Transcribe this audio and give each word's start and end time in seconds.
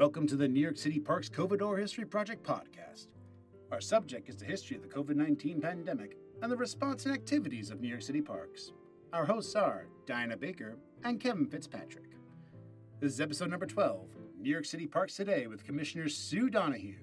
Welcome 0.00 0.26
to 0.28 0.36
the 0.36 0.48
New 0.48 0.60
York 0.60 0.78
City 0.78 0.98
Parks 0.98 1.28
COVID 1.28 1.78
History 1.78 2.06
Project 2.06 2.42
podcast. 2.42 3.08
Our 3.70 3.82
subject 3.82 4.30
is 4.30 4.36
the 4.36 4.46
history 4.46 4.74
of 4.74 4.82
the 4.82 4.88
COVID 4.88 5.14
19 5.14 5.60
pandemic 5.60 6.16
and 6.40 6.50
the 6.50 6.56
response 6.56 7.04
and 7.04 7.12
activities 7.12 7.70
of 7.70 7.82
New 7.82 7.88
York 7.88 8.00
City 8.00 8.22
Parks. 8.22 8.72
Our 9.12 9.26
hosts 9.26 9.54
are 9.56 9.88
Diana 10.06 10.38
Baker 10.38 10.78
and 11.04 11.20
Kevin 11.20 11.44
Fitzpatrick. 11.44 12.12
This 13.00 13.12
is 13.12 13.20
episode 13.20 13.50
number 13.50 13.66
12 13.66 14.06
New 14.40 14.48
York 14.48 14.64
City 14.64 14.86
Parks 14.86 15.16
Today 15.16 15.46
with 15.48 15.66
Commissioner 15.66 16.08
Sue 16.08 16.48
Donoghue. 16.48 16.96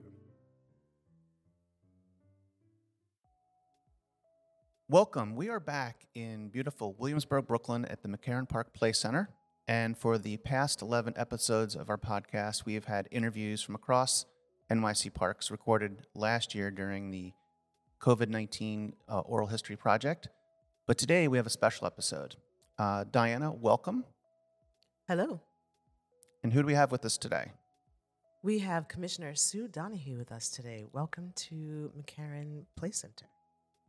Welcome. 4.90 5.36
We 5.36 5.50
are 5.50 5.60
back 5.60 6.08
in 6.16 6.50
beautiful 6.50 6.96
Williamsburg, 6.98 7.46
Brooklyn 7.46 7.86
at 7.86 8.02
the 8.02 8.10
McCarren 8.10 8.50
Park 8.50 8.74
Play 8.74 8.92
Center. 8.92 9.30
And 9.68 9.98
for 9.98 10.18
the 10.18 10.38
past 10.38 10.82
11 10.82 11.16
episodes 11.18 11.76
of 11.76 11.90
our 11.90 11.98
podcast, 11.98 12.64
we 12.64 12.76
have 12.76 12.86
had 12.86 13.10
interviews 13.12 13.62
from 13.62 13.76
across 13.76 14.26
NYC 14.72 15.14
parks 15.14 15.52
recorded 15.52 16.06
last 16.16 16.56
year 16.56 16.72
during 16.72 17.12
the 17.12 17.34
COVID 18.00 18.30
19 18.30 18.94
uh, 19.10 19.20
Oral 19.20 19.48
History 19.48 19.76
Project. 19.76 20.30
But 20.86 20.98
today 20.98 21.28
we 21.28 21.36
have 21.36 21.46
a 21.46 21.50
special 21.50 21.86
episode. 21.86 22.38
Uh, 22.80 23.04
Diana, 23.12 23.52
welcome. 23.52 24.06
Hello. 25.06 25.42
And 26.44 26.54
who 26.54 26.62
do 26.62 26.66
we 26.68 26.76
have 26.76 26.94
with 26.94 27.04
us 27.04 27.18
today? 27.18 27.52
We 28.44 28.60
have 28.60 28.88
Commissioner 28.88 29.36
Sue 29.36 29.68
Donoghue 29.68 30.18
with 30.18 30.32
us 30.32 30.48
today. 30.48 30.86
Welcome 30.94 31.34
to 31.36 31.92
McCarren 31.98 32.64
Play 32.78 32.92
Center. 32.92 33.26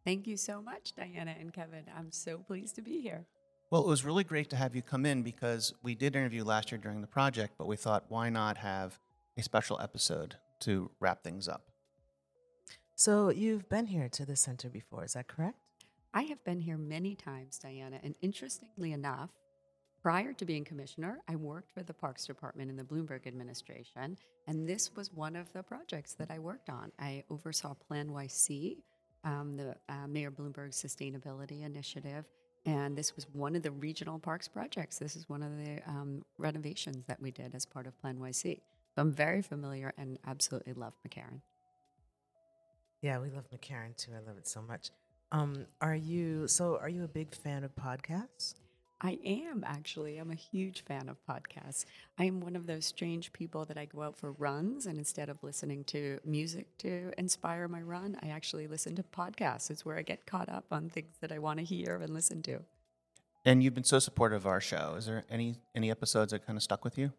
Thank 0.04 0.26
you 0.26 0.36
so 0.36 0.60
much, 0.60 0.94
Diana 0.96 1.36
and 1.38 1.52
Kevin. 1.52 1.84
I'm 1.96 2.10
so 2.10 2.38
pleased 2.38 2.74
to 2.76 2.82
be 2.82 3.00
here. 3.00 3.26
Well, 3.70 3.82
it 3.82 3.86
was 3.86 4.02
really 4.02 4.24
great 4.24 4.48
to 4.50 4.56
have 4.56 4.74
you 4.74 4.80
come 4.80 5.04
in 5.04 5.22
because 5.22 5.74
we 5.82 5.94
did 5.94 6.16
interview 6.16 6.42
last 6.42 6.72
year 6.72 6.78
during 6.78 7.02
the 7.02 7.06
project, 7.06 7.54
but 7.58 7.66
we 7.66 7.76
thought 7.76 8.06
why 8.08 8.30
not 8.30 8.56
have 8.56 8.98
a 9.36 9.42
special 9.42 9.78
episode 9.78 10.36
to 10.60 10.90
wrap 11.00 11.22
things 11.22 11.48
up? 11.48 11.68
So, 12.94 13.28
you've 13.28 13.68
been 13.68 13.86
here 13.86 14.08
to 14.08 14.24
the 14.24 14.36
center 14.36 14.70
before, 14.70 15.04
is 15.04 15.12
that 15.12 15.28
correct? 15.28 15.58
I 16.14 16.22
have 16.22 16.42
been 16.44 16.60
here 16.60 16.78
many 16.78 17.14
times, 17.14 17.58
Diana, 17.58 18.00
and 18.02 18.14
interestingly 18.22 18.92
enough, 18.92 19.30
prior 20.02 20.32
to 20.32 20.46
being 20.46 20.64
commissioner, 20.64 21.20
I 21.28 21.36
worked 21.36 21.70
for 21.70 21.82
the 21.82 21.92
Parks 21.92 22.26
Department 22.26 22.70
in 22.70 22.76
the 22.76 22.84
Bloomberg 22.84 23.26
administration, 23.26 24.16
and 24.46 24.66
this 24.66 24.96
was 24.96 25.12
one 25.12 25.36
of 25.36 25.52
the 25.52 25.62
projects 25.62 26.14
that 26.14 26.30
I 26.30 26.38
worked 26.38 26.70
on. 26.70 26.90
I 26.98 27.22
oversaw 27.28 27.74
PlaNYC, 27.88 28.78
um, 29.24 29.58
the 29.58 29.76
uh, 29.90 30.06
Mayor 30.08 30.30
Bloomberg 30.30 30.70
Sustainability 30.70 31.64
Initiative, 31.64 32.24
and 32.66 32.96
this 32.96 33.14
was 33.16 33.26
one 33.32 33.56
of 33.56 33.62
the 33.62 33.70
regional 33.70 34.18
parks 34.18 34.48
projects. 34.48 34.98
This 34.98 35.16
is 35.16 35.28
one 35.28 35.42
of 35.42 35.56
the 35.56 35.80
um, 35.86 36.24
renovations 36.38 37.04
that 37.06 37.20
we 37.20 37.30
did 37.30 37.54
as 37.54 37.64
part 37.64 37.86
of 37.86 37.94
PlaNYC. 38.02 38.60
So 38.94 39.02
I'm 39.02 39.12
very 39.12 39.42
familiar 39.42 39.92
and 39.96 40.18
absolutely 40.26 40.72
love 40.72 40.94
McCarren. 41.06 41.40
Yeah, 43.00 43.18
we 43.20 43.30
love 43.30 43.44
McCarren 43.50 43.96
too. 43.96 44.10
I 44.12 44.26
love 44.26 44.38
it 44.38 44.48
so 44.48 44.60
much. 44.60 44.90
Um, 45.30 45.66
are 45.80 45.94
you 45.94 46.48
so? 46.48 46.78
Are 46.78 46.88
you 46.88 47.04
a 47.04 47.08
big 47.08 47.34
fan 47.34 47.62
of 47.62 47.74
podcasts? 47.76 48.54
I 49.00 49.18
am 49.24 49.62
actually. 49.64 50.18
I'm 50.18 50.32
a 50.32 50.36
huge 50.36 50.82
fan 50.84 51.08
of 51.08 51.24
podcasts. 51.24 51.84
I 52.18 52.24
am 52.24 52.40
one 52.40 52.56
of 52.56 52.66
those 52.66 52.84
strange 52.84 53.32
people 53.32 53.64
that 53.66 53.78
I 53.78 53.84
go 53.84 54.02
out 54.02 54.16
for 54.16 54.32
runs 54.32 54.86
and 54.86 54.98
instead 54.98 55.28
of 55.28 55.42
listening 55.42 55.84
to 55.84 56.18
music 56.24 56.76
to 56.78 57.12
inspire 57.16 57.68
my 57.68 57.80
run, 57.80 58.16
I 58.22 58.28
actually 58.28 58.66
listen 58.66 58.96
to 58.96 59.04
podcasts. 59.04 59.70
It's 59.70 59.84
where 59.84 59.96
I 59.96 60.02
get 60.02 60.26
caught 60.26 60.48
up 60.48 60.64
on 60.72 60.88
things 60.88 61.14
that 61.20 61.30
I 61.30 61.38
want 61.38 61.60
to 61.60 61.64
hear 61.64 61.96
and 62.02 62.12
listen 62.12 62.42
to. 62.42 62.60
And 63.44 63.62
you've 63.62 63.74
been 63.74 63.84
so 63.84 64.00
supportive 64.00 64.42
of 64.42 64.46
our 64.46 64.60
show. 64.60 64.96
Is 64.98 65.06
there 65.06 65.24
any 65.30 65.56
any 65.76 65.90
episodes 65.90 66.32
that 66.32 66.44
kind 66.44 66.56
of 66.56 66.62
stuck 66.62 66.84
with 66.84 66.98
you? 66.98 67.12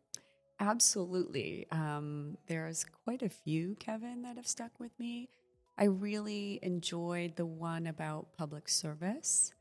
Absolutely. 0.59 1.65
Um, 1.71 2.37
there's 2.47 2.85
quite 3.05 3.21
a 3.21 3.29
few, 3.29 3.75
Kevin, 3.79 4.23
that 4.23 4.35
have 4.35 4.47
stuck 4.47 4.77
with 4.79 4.91
me. 4.99 5.29
I 5.77 5.85
really 5.85 6.59
enjoyed 6.61 7.37
the 7.37 7.45
one 7.45 7.87
about 7.87 8.33
public 8.37 8.67
service. 8.67 9.53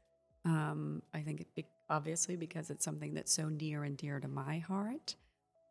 Um, 0.45 1.03
I 1.15 1.21
think 1.21 1.47
it, 1.55 1.67
obviously 1.91 2.37
because 2.37 2.71
it's 2.71 2.85
something 2.85 3.15
that's 3.15 3.33
so 3.33 3.49
near 3.49 3.85
and 3.85 3.97
dear 3.97 4.21
to 4.21 4.29
my 4.29 4.59
heart. 4.59 5.17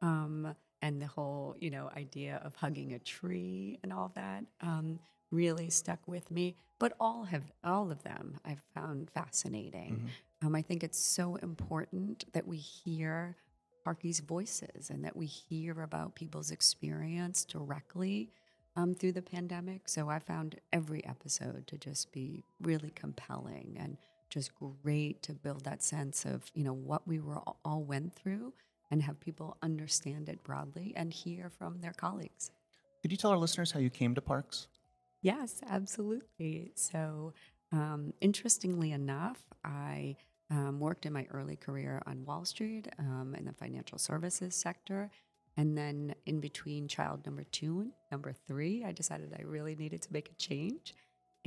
Um, 0.01 0.55
and 0.81 1.01
the 1.01 1.07
whole, 1.07 1.55
you 1.59 1.71
know, 1.71 1.89
idea 1.95 2.39
of 2.43 2.55
hugging 2.55 2.93
a 2.93 2.99
tree 2.99 3.79
and 3.83 3.91
all 3.91 4.11
that 4.15 4.43
um, 4.61 4.99
really 5.31 5.69
stuck 5.69 5.99
with 6.07 6.29
me. 6.29 6.55
But 6.79 6.93
all 6.99 7.23
have 7.23 7.51
all 7.63 7.91
of 7.91 8.03
them 8.03 8.37
I've 8.45 8.61
found 8.75 9.09
fascinating. 9.09 9.95
Mm-hmm. 9.95 10.47
Um, 10.47 10.55
I 10.55 10.61
think 10.61 10.83
it's 10.83 10.99
so 10.99 11.35
important 11.37 12.25
that 12.33 12.47
we 12.47 12.57
hear 12.57 13.35
Parkies' 13.83 14.21
voices 14.21 14.91
and 14.91 15.03
that 15.03 15.15
we 15.15 15.25
hear 15.25 15.81
about 15.81 16.13
people's 16.13 16.51
experience 16.51 17.43
directly 17.45 18.29
um, 18.75 18.93
through 18.93 19.13
the 19.13 19.21
pandemic. 19.21 19.89
So 19.89 20.09
I 20.09 20.19
found 20.19 20.59
every 20.71 21.03
episode 21.05 21.65
to 21.67 21.77
just 21.77 22.11
be 22.11 22.43
really 22.61 22.91
compelling 22.91 23.77
and 23.79 23.97
just 24.29 24.51
great 24.55 25.21
to 25.23 25.33
build 25.33 25.63
that 25.63 25.83
sense 25.83 26.25
of 26.25 26.51
you 26.53 26.63
know 26.63 26.73
what 26.73 27.07
we 27.07 27.19
were 27.19 27.39
all 27.63 27.83
went 27.83 28.13
through 28.13 28.53
and 28.89 29.01
have 29.01 29.19
people 29.19 29.57
understand 29.61 30.29
it 30.29 30.43
broadly 30.43 30.93
and 30.95 31.11
hear 31.11 31.49
from 31.49 31.81
their 31.81 31.93
colleagues. 31.93 32.51
Could 33.01 33.11
you 33.11 33.17
tell 33.17 33.31
our 33.31 33.37
listeners 33.37 33.71
how 33.71 33.79
you 33.79 33.89
came 33.89 34.15
to 34.15 34.21
parks? 34.21 34.67
Yes, 35.21 35.61
absolutely. 35.69 36.71
So, 36.75 37.33
um, 37.71 38.13
interestingly 38.21 38.91
enough, 38.91 39.39
I 39.63 40.15
um, 40.49 40.79
worked 40.79 41.05
in 41.05 41.13
my 41.13 41.27
early 41.31 41.57
career 41.57 42.01
on 42.05 42.23
Wall 42.25 42.45
Street 42.45 42.87
um, 42.99 43.35
in 43.37 43.45
the 43.45 43.53
financial 43.53 43.97
services 43.97 44.55
sector. 44.55 45.09
And 45.57 45.77
then 45.77 46.13
in 46.25 46.39
between 46.39 46.87
child 46.87 47.25
number 47.25 47.43
two 47.43 47.81
and 47.81 47.91
number 48.11 48.31
three, 48.31 48.83
I 48.85 48.91
decided 48.91 49.35
I 49.37 49.43
really 49.43 49.75
needed 49.75 50.01
to 50.03 50.13
make 50.13 50.29
a 50.29 50.35
change. 50.35 50.93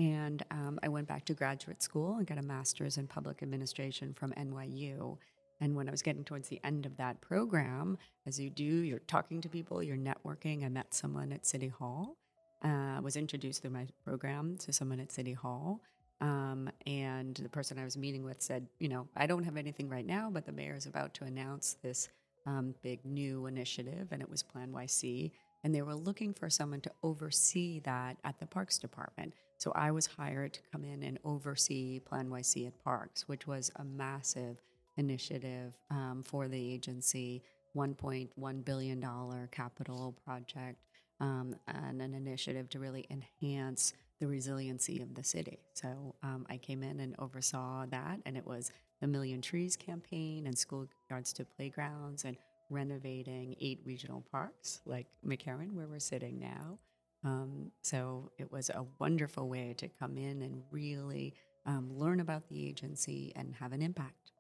And 0.01 0.43
um, 0.51 0.79
I 0.83 0.89
went 0.89 1.07
back 1.07 1.27
to 1.27 1.35
graduate 1.35 1.83
school 1.83 2.17
and 2.17 2.27
got 2.27 2.39
a 2.39 2.43
master's 2.43 2.97
in 2.97 3.07
public 3.07 3.43
administration 3.43 4.15
from 4.15 4.33
NYU. 4.33 5.19
And 5.61 5.77
when 5.77 5.89
I 5.89 5.91
was 5.91 6.01
getting 6.01 6.25
towards 6.25 6.49
the 6.49 6.59
end 6.65 6.87
of 6.87 6.97
that 6.97 7.21
program, 7.21 7.99
as 8.27 8.41
you 8.41 8.49
do, 8.49 8.65
you're 8.65 9.01
talking 9.01 9.43
to 9.43 9.49
people, 9.51 9.83
you're 9.83 9.99
networking. 9.99 10.65
I 10.65 10.71
met 10.71 10.95
someone 10.95 11.33
at 11.33 11.45
City 11.45 11.69
Hall, 11.69 12.17
uh, 12.65 12.99
was 13.03 13.17
introduced 13.17 13.61
through 13.61 13.73
my 13.73 13.87
program 14.03 14.57
to 14.61 14.73
someone 14.73 15.01
at 15.01 15.13
City 15.13 15.35
Hall. 15.35 15.83
Um, 16.23 16.71
and 16.87 17.35
the 17.35 17.51
person 17.51 17.79
I 17.79 17.85
was 17.85 17.99
meeting 17.99 18.25
with 18.25 18.41
said, 18.41 18.67
You 18.79 18.89
know, 18.89 19.07
I 19.19 19.27
don't 19.27 19.45
have 19.45 19.59
anything 19.59 19.91
right 19.91 20.07
now, 20.07 20.31
but 20.33 20.47
the 20.47 20.53
mayor 20.53 20.77
is 20.77 20.87
about 20.87 21.13
to 21.15 21.25
announce 21.25 21.77
this 21.83 22.09
um, 22.47 22.75
big 22.83 23.05
new 23.05 23.45
initiative, 23.45 24.09
and 24.13 24.23
it 24.23 24.31
was 24.31 24.43
PlaNYC. 24.43 25.33
And 25.63 25.75
they 25.75 25.83
were 25.83 25.95
looking 25.95 26.33
for 26.33 26.49
someone 26.49 26.81
to 26.81 26.93
oversee 27.03 27.81
that 27.81 28.17
at 28.25 28.39
the 28.39 28.47
Parks 28.47 28.79
Department. 28.79 29.35
So 29.61 29.73
I 29.75 29.91
was 29.91 30.07
hired 30.07 30.55
to 30.55 30.61
come 30.73 30.85
in 30.85 31.03
and 31.03 31.19
oversee 31.23 32.01
PlaNYC 32.01 32.67
at 32.67 32.83
Parks, 32.83 33.29
which 33.29 33.47
was 33.47 33.71
a 33.77 33.85
massive 33.85 34.57
initiative 34.97 35.75
um, 35.91 36.23
for 36.25 36.49
the 36.49 36.73
agency, 36.73 37.43
$1.1 37.77 38.65
billion 38.65 39.07
capital 39.51 40.17
project, 40.25 40.79
um, 41.21 41.55
and 41.69 42.01
an 42.01 42.15
initiative 42.15 42.71
to 42.71 42.79
really 42.79 43.07
enhance 43.11 43.93
the 44.19 44.27
resiliency 44.27 45.03
of 45.03 45.15
the 45.15 45.23
city. 45.23 45.59
So 45.75 46.15
um, 46.23 46.47
I 46.49 46.57
came 46.57 46.83
in 46.83 46.99
and 47.01 47.15
oversaw 47.19 47.85
that, 47.91 48.21
and 48.25 48.39
it 48.39 48.47
was 48.47 48.73
the 49.03 49.09
Million 49.09 49.43
Trees 49.43 49.77
campaign 49.77 50.47
and 50.47 50.57
schoolyards 50.57 51.35
to 51.35 51.45
playgrounds 51.45 52.25
and 52.25 52.39
renovating 52.71 53.57
eight 53.61 53.81
regional 53.85 54.25
parks 54.33 54.81
like 54.87 55.07
McCarren, 55.27 55.73
where 55.73 55.87
we're 55.87 55.99
sitting 55.99 56.39
now. 56.39 56.79
Um, 57.25 57.71
so 57.83 58.31
it 58.39 58.51
was 58.51 58.71
a 58.71 58.85
wonderful 58.99 59.49
way 59.49 59.75
to 59.79 59.89
come 59.89 60.17
in 60.17 60.43
and 60.43 60.63
really 60.71 61.35
um, 61.67 61.91
learn 61.93 62.21
about 62.21 62.49
the 62.49 62.67
agency 62.67 63.33
and 63.37 63.55
have 63.57 63.73
an 63.73 63.83
impact. 63.83 64.33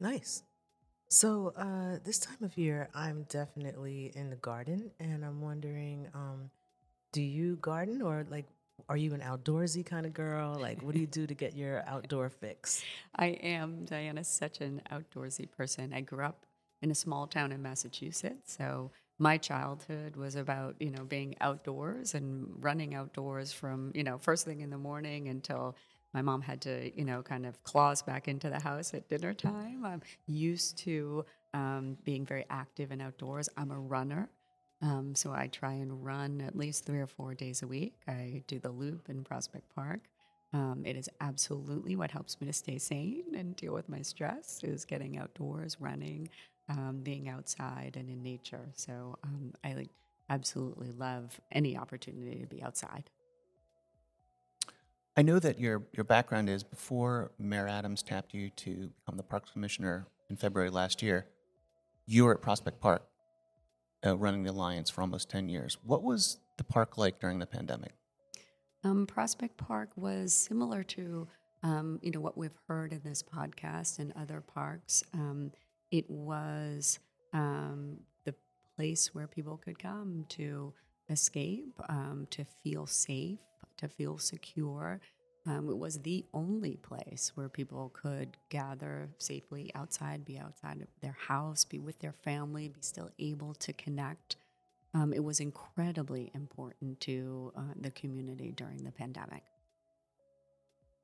Nice. 0.00 0.42
So 1.08 1.52
uh, 1.56 1.98
this 2.04 2.18
time 2.18 2.42
of 2.42 2.56
year, 2.56 2.88
I'm 2.94 3.24
definitely 3.28 4.12
in 4.14 4.30
the 4.30 4.36
garden, 4.36 4.90
and 4.98 5.24
I'm 5.24 5.40
wondering, 5.42 6.08
um, 6.14 6.50
do 7.12 7.22
you 7.22 7.56
garden 7.56 8.02
or 8.02 8.24
like? 8.30 8.46
Are 8.88 8.96
you 8.96 9.14
an 9.14 9.20
outdoorsy 9.20 9.86
kind 9.86 10.06
of 10.06 10.14
girl? 10.14 10.58
Like, 10.58 10.82
what 10.82 10.94
do 10.94 11.00
you 11.00 11.06
do 11.06 11.26
to 11.26 11.34
get 11.34 11.54
your 11.54 11.84
outdoor 11.86 12.30
fix? 12.30 12.82
I 13.16 13.26
am, 13.26 13.84
Diana, 13.84 14.24
such 14.24 14.60
an 14.60 14.80
outdoorsy 14.90 15.48
person. 15.50 15.92
I 15.92 16.00
grew 16.00 16.24
up 16.24 16.46
in 16.80 16.90
a 16.90 16.94
small 16.94 17.26
town 17.26 17.52
in 17.52 17.62
Massachusetts, 17.62 18.56
so 18.56 18.90
my 19.22 19.38
childhood 19.38 20.16
was 20.16 20.34
about 20.34 20.74
you 20.80 20.90
know 20.90 21.04
being 21.04 21.36
outdoors 21.40 22.14
and 22.14 22.46
running 22.60 22.94
outdoors 22.94 23.52
from 23.52 23.92
you 23.94 24.02
know 24.02 24.18
first 24.18 24.44
thing 24.44 24.60
in 24.60 24.70
the 24.70 24.78
morning 24.78 25.28
until 25.28 25.76
my 26.12 26.20
mom 26.22 26.42
had 26.42 26.60
to 26.60 26.90
you 26.98 27.04
know 27.04 27.22
kind 27.22 27.46
of 27.46 27.62
claws 27.62 28.02
back 28.02 28.26
into 28.26 28.50
the 28.50 28.60
house 28.60 28.94
at 28.94 29.08
dinner 29.08 29.32
time. 29.32 29.84
I'm 29.84 30.02
used 30.26 30.78
to 30.78 31.24
um, 31.54 31.96
being 32.04 32.26
very 32.26 32.44
active 32.50 32.90
and 32.90 33.00
outdoors. 33.00 33.48
I'm 33.56 33.70
a 33.70 33.78
runner 33.78 34.28
um, 34.82 35.14
so 35.14 35.32
i 35.32 35.46
try 35.46 35.74
and 35.74 36.04
run 36.04 36.40
at 36.40 36.56
least 36.56 36.84
three 36.84 36.98
or 37.00 37.06
four 37.06 37.34
days 37.34 37.62
a 37.62 37.68
week. 37.68 37.94
I 38.08 38.42
do 38.48 38.58
the 38.58 38.70
loop 38.70 39.08
in 39.08 39.22
prospect 39.22 39.72
park. 39.74 40.00
Um, 40.52 40.82
it 40.84 40.96
is 40.96 41.08
absolutely 41.20 41.96
what 41.96 42.10
helps 42.10 42.40
me 42.40 42.46
to 42.48 42.52
stay 42.52 42.78
sane 42.78 43.34
and 43.34 43.56
deal 43.56 43.72
with 43.72 43.88
my 43.88 44.02
stress 44.02 44.60
is 44.64 44.84
getting 44.84 45.16
outdoors 45.16 45.76
running 45.80 46.28
um, 46.72 47.00
being 47.02 47.28
outside 47.28 47.96
and 47.96 48.08
in 48.08 48.22
nature. 48.22 48.70
So 48.74 49.18
um, 49.24 49.52
I 49.62 49.74
like 49.74 49.90
absolutely 50.28 50.90
love 50.92 51.38
any 51.50 51.76
opportunity 51.76 52.40
to 52.40 52.46
be 52.46 52.62
outside. 52.62 53.10
I 55.16 55.22
know 55.22 55.38
that 55.38 55.60
your 55.60 55.82
your 55.92 56.04
background 56.04 56.48
is 56.48 56.62
before 56.62 57.32
Mayor 57.38 57.68
Adams 57.68 58.02
tapped 58.02 58.32
you 58.32 58.48
to 58.50 58.90
become 59.04 59.16
the 59.16 59.22
Parks 59.22 59.50
Commissioner 59.50 60.06
in 60.30 60.36
February 60.36 60.70
last 60.70 61.02
year. 61.02 61.26
You 62.06 62.24
were 62.24 62.34
at 62.34 62.40
Prospect 62.40 62.80
Park, 62.80 63.02
uh, 64.04 64.16
running 64.16 64.42
the 64.42 64.50
Alliance 64.50 64.88
for 64.88 65.02
almost 65.02 65.28
ten 65.28 65.50
years. 65.50 65.76
What 65.84 66.02
was 66.02 66.38
the 66.56 66.64
park 66.64 66.96
like 66.96 67.20
during 67.20 67.38
the 67.38 67.46
pandemic? 67.46 67.92
Um, 68.84 69.06
Prospect 69.06 69.58
Park 69.58 69.90
was 69.96 70.32
similar 70.32 70.82
to 70.84 71.28
um, 71.62 72.00
you 72.02 72.10
know 72.10 72.20
what 72.20 72.38
we've 72.38 72.58
heard 72.66 72.92
in 72.92 73.02
this 73.04 73.22
podcast 73.22 73.98
and 73.98 74.14
other 74.16 74.40
parks. 74.40 75.02
Um, 75.12 75.52
it 75.92 76.10
was 76.10 76.98
um, 77.32 77.98
the 78.24 78.34
place 78.76 79.14
where 79.14 79.28
people 79.28 79.58
could 79.58 79.78
come 79.78 80.24
to 80.30 80.72
escape, 81.10 81.78
um, 81.88 82.26
to 82.30 82.44
feel 82.64 82.86
safe, 82.86 83.38
to 83.76 83.88
feel 83.88 84.18
secure. 84.18 85.00
Um, 85.46 85.68
it 85.68 85.76
was 85.76 86.00
the 86.00 86.24
only 86.32 86.76
place 86.76 87.32
where 87.34 87.48
people 87.48 87.90
could 87.92 88.36
gather 88.48 89.10
safely 89.18 89.70
outside, 89.74 90.24
be 90.24 90.38
outside 90.38 90.80
of 90.80 90.88
their 91.00 91.16
house, 91.18 91.64
be 91.64 91.78
with 91.78 91.98
their 91.98 92.14
family, 92.24 92.68
be 92.68 92.80
still 92.80 93.10
able 93.18 93.54
to 93.54 93.72
connect. 93.74 94.36
Um, 94.94 95.12
it 95.12 95.22
was 95.22 95.40
incredibly 95.40 96.30
important 96.34 97.00
to 97.00 97.52
uh, 97.56 97.62
the 97.80 97.90
community 97.90 98.52
during 98.52 98.84
the 98.84 98.92
pandemic. 98.92 99.42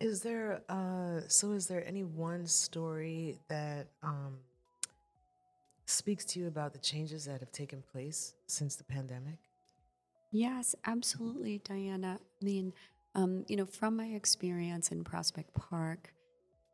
Is 0.00 0.23
there 0.23 0.62
uh 0.69 1.23
so 1.26 1.50
is 1.52 1.67
there 1.67 1.84
any 1.84 2.05
one 2.05 2.46
story 2.46 3.41
that 3.49 3.88
um 4.00 4.38
speaks 5.88 6.25
to 6.26 6.40
you 6.40 6.46
about 6.46 6.73
the 6.73 6.79
changes 6.79 7.25
that 7.25 7.40
have 7.40 7.52
taken 7.52 7.82
place 7.93 8.35
since 8.46 8.76
the 8.76 8.85
pandemic? 8.85 9.38
Yes, 10.31 10.75
absolutely, 10.85 11.61
Diana. 11.64 12.19
I 12.20 12.44
mean, 12.44 12.73
um, 13.14 13.44
you 13.49 13.56
know, 13.56 13.64
from 13.64 13.96
my 13.96 14.06
experience 14.06 14.93
in 14.93 15.02
Prospect 15.02 15.55
Park, 15.55 16.12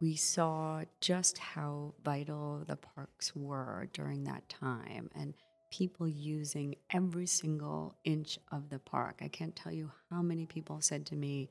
we 0.01 0.17
saw 0.17 0.83
just 1.01 1.39
how 1.39 1.95
vital 2.05 2.65
the 2.67 2.77
parks 2.77 3.35
were 3.37 3.89
during 3.93 4.25
that 4.25 4.49
time 4.49 5.09
and 5.15 5.35
people 5.71 6.09
using 6.09 6.75
every 6.91 7.27
single 7.27 7.95
inch 8.05 8.39
of 8.51 8.69
the 8.69 8.79
park. 8.81 9.21
I 9.23 9.29
can't 9.29 9.55
tell 9.55 9.73
you 9.73 9.91
how 10.11 10.23
many 10.23 10.47
people 10.47 10.81
said 10.81 11.07
to 11.07 11.17
me 11.17 11.49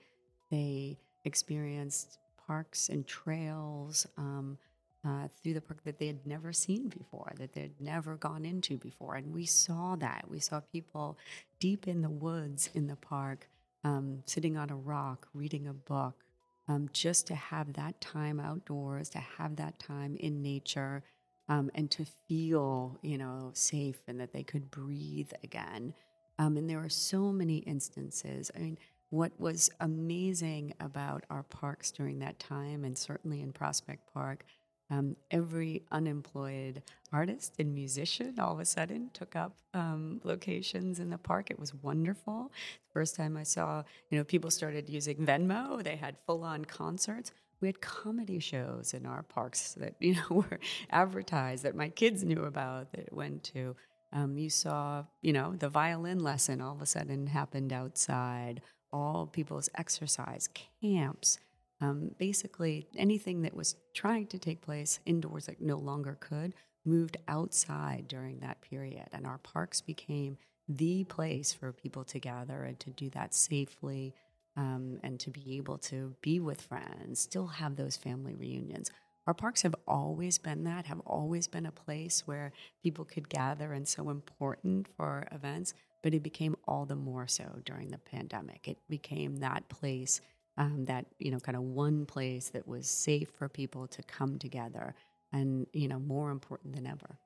they 0.52 0.98
experienced 1.24 2.20
parks 2.46 2.90
and 2.90 3.08
trails 3.08 4.06
um, 4.18 4.58
uh, 5.06 5.28
through 5.42 5.54
the 5.54 5.62
park 5.62 5.84
that 5.84 6.00
they 6.00 6.08
had 6.08 6.26
never 6.26 6.54
seen 6.54 6.88
before, 6.88 7.34
that 7.38 7.54
they'd 7.54 7.80
never 7.80 8.16
gone 8.16 8.46
into 8.46 8.78
before. 8.78 9.16
And 9.16 9.34
we 9.34 9.46
saw 9.46 9.96
that. 9.98 10.26
We 10.30 10.40
saw 10.40 10.62
people 10.62 11.18
deep 11.60 11.88
in 11.88 12.02
the 12.02 12.10
woods 12.10 12.70
in 12.74 12.88
the 12.88 12.96
park, 12.96 13.50
um, 13.84 14.24
sitting 14.26 14.58
on 14.58 14.70
a 14.70 14.76
rock, 14.76 15.28
reading 15.34 15.68
a 15.68 15.74
book, 15.74 16.24
um, 16.68 16.90
just 16.94 17.28
to 17.28 17.36
have 17.36 17.74
that 17.74 18.00
time 18.00 18.40
outdoors, 18.40 19.10
to 19.10 19.20
have 19.20 19.58
that 19.58 19.78
time 19.80 20.16
in 20.16 20.42
nature, 20.42 21.04
um, 21.50 21.70
and 21.76 21.92
to 21.92 22.06
feel, 22.30 22.98
you 23.02 23.18
know, 23.18 23.52
safe 23.54 24.00
and 24.08 24.20
that 24.22 24.32
they 24.32 24.44
could 24.44 24.72
breathe 24.72 25.32
again. 25.44 25.94
Um, 26.40 26.56
and 26.56 26.70
there 26.70 26.80
are 26.80 26.90
so 26.90 27.34
many 27.34 27.58
instances. 27.58 28.50
I 28.56 28.60
mean, 28.60 28.78
what 29.10 29.34
was 29.38 29.70
amazing 29.80 30.74
about 30.80 31.26
our 31.30 31.44
parks 31.44 31.92
during 31.92 32.20
that 32.20 32.40
time, 32.40 32.84
and 32.84 32.98
certainly 32.98 33.42
in 33.42 33.52
Prospect 33.52 34.12
Park, 34.14 34.46
um, 34.94 35.16
every 35.32 35.84
unemployed 35.92 36.84
artist 37.12 37.54
and 37.60 37.74
musician 37.74 38.40
all 38.40 38.54
of 38.54 38.60
a 38.60 38.66
sudden 38.66 39.10
took 39.14 39.36
up 39.36 39.56
um, 39.74 40.22
locations 40.24 41.00
in 41.00 41.10
the 41.10 41.18
park. 41.18 41.50
It 41.50 41.60
was 41.60 41.74
wonderful. 41.76 42.52
First 42.92 43.16
time 43.16 43.38
I 43.38 43.44
saw, 43.44 43.84
you 44.10 44.18
know, 44.18 44.24
people 44.24 44.52
started 44.52 44.90
using 44.90 45.18
Venmo. 45.18 45.84
They 45.84 45.96
had 45.96 46.18
full-on 46.26 46.66
concerts. 46.66 47.32
We 47.62 47.68
had 47.68 47.82
comedy 47.82 48.40
shows 48.40 48.94
in 48.94 49.06
our 49.06 49.24
parks 49.24 49.74
that 49.76 49.96
you 50.00 50.16
know 50.16 50.28
were 50.30 50.60
advertised 50.90 51.64
that 51.64 51.76
my 51.76 51.90
kids 51.90 52.24
knew 52.24 52.44
about 52.44 52.92
that 52.92 53.14
went 53.14 53.44
to. 53.56 53.76
Um, 54.12 54.38
you 54.38 54.50
saw, 54.52 55.06
you 55.22 55.34
know, 55.34 55.56
the 55.58 55.70
violin 55.70 56.20
lesson 56.20 56.62
all 56.62 56.76
of 56.76 56.82
a 56.82 56.86
sudden 56.86 57.26
happened 57.26 57.74
outside. 57.74 58.62
All 58.92 59.26
people's 59.26 59.70
exercise 59.76 60.48
camps 60.82 61.40
um, 61.84 62.12
basically 62.18 62.88
anything 62.96 63.42
that 63.42 63.56
was 63.56 63.76
trying 63.94 64.28
to 64.28 64.40
take 64.40 64.62
place 64.62 65.00
indoors 65.06 65.48
that 65.48 65.62
no 65.62 65.78
longer 65.78 66.18
could 66.20 66.54
moved 66.86 67.18
outside 67.28 68.08
during 68.08 68.40
that 68.40 68.62
period. 68.62 69.08
And 69.12 69.26
our 69.26 69.38
parks 69.40 69.82
became 69.82 70.38
the 70.68 71.04
place 71.04 71.52
for 71.52 71.74
people 71.74 72.06
to 72.06 72.20
gather 72.20 72.64
and 72.64 72.80
to 72.80 72.90
do 72.90 73.10
that 73.12 73.34
safely 73.34 74.14
um, 74.56 75.00
and 75.04 75.20
to 75.20 75.30
be 75.30 75.58
able 75.58 75.78
to 75.80 76.16
be 76.22 76.40
with 76.40 76.62
friends, 76.62 77.20
still 77.20 77.48
have 77.48 77.76
those 77.76 77.98
family 77.98 78.36
reunions. 78.36 78.92
Our 79.26 79.34
parks 79.34 79.62
have 79.64 79.76
always 79.88 80.38
been 80.38 80.64
that, 80.66 80.86
have 80.86 81.00
always 81.02 81.48
been 81.48 81.66
a 81.66 81.72
place 81.72 82.24
where 82.26 82.52
people 82.82 83.04
could 83.06 83.30
gather 83.30 83.74
and 83.74 83.88
so 83.88 84.10
important 84.10 84.88
for 84.96 85.28
events, 85.32 85.74
but 86.02 86.14
it 86.14 86.24
became 86.24 86.56
all 86.68 86.86
the 86.86 86.96
more 86.96 87.28
so 87.28 87.60
during 87.66 87.90
the 87.90 87.98
pandemic. 87.98 88.68
It 88.68 88.78
became 88.90 89.38
that 89.38 89.68
place 89.70 90.22
um, 90.58 90.86
that 90.86 91.06
you 91.20 91.32
know 91.32 91.40
kind 91.40 91.56
of 91.56 91.64
one 91.64 92.06
place 92.06 92.50
that 92.50 92.68
was 92.68 92.88
safe 92.88 93.30
for 93.38 93.50
people 93.50 93.88
to 93.88 94.04
come 94.04 94.38
together 94.38 94.96
and 95.32 95.68
you 95.74 95.88
know 95.88 96.00
more 96.00 96.32
important 96.32 96.76
than 96.76 96.88
ever 96.88 97.18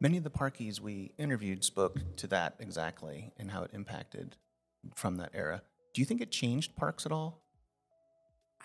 Many 0.00 0.18
of 0.18 0.24
the 0.24 0.30
parkies 0.30 0.80
we 0.80 1.12
interviewed 1.18 1.64
spoke 1.64 1.98
to 2.16 2.26
that 2.26 2.56
exactly 2.58 3.32
and 3.38 3.50
how 3.50 3.62
it 3.62 3.70
impacted 3.72 4.36
from 4.94 5.16
that 5.16 5.30
era. 5.32 5.62
Do 5.94 6.02
you 6.02 6.04
think 6.04 6.20
it 6.20 6.30
changed 6.30 6.76
parks 6.76 7.06
at 7.06 7.12
all? 7.12 7.44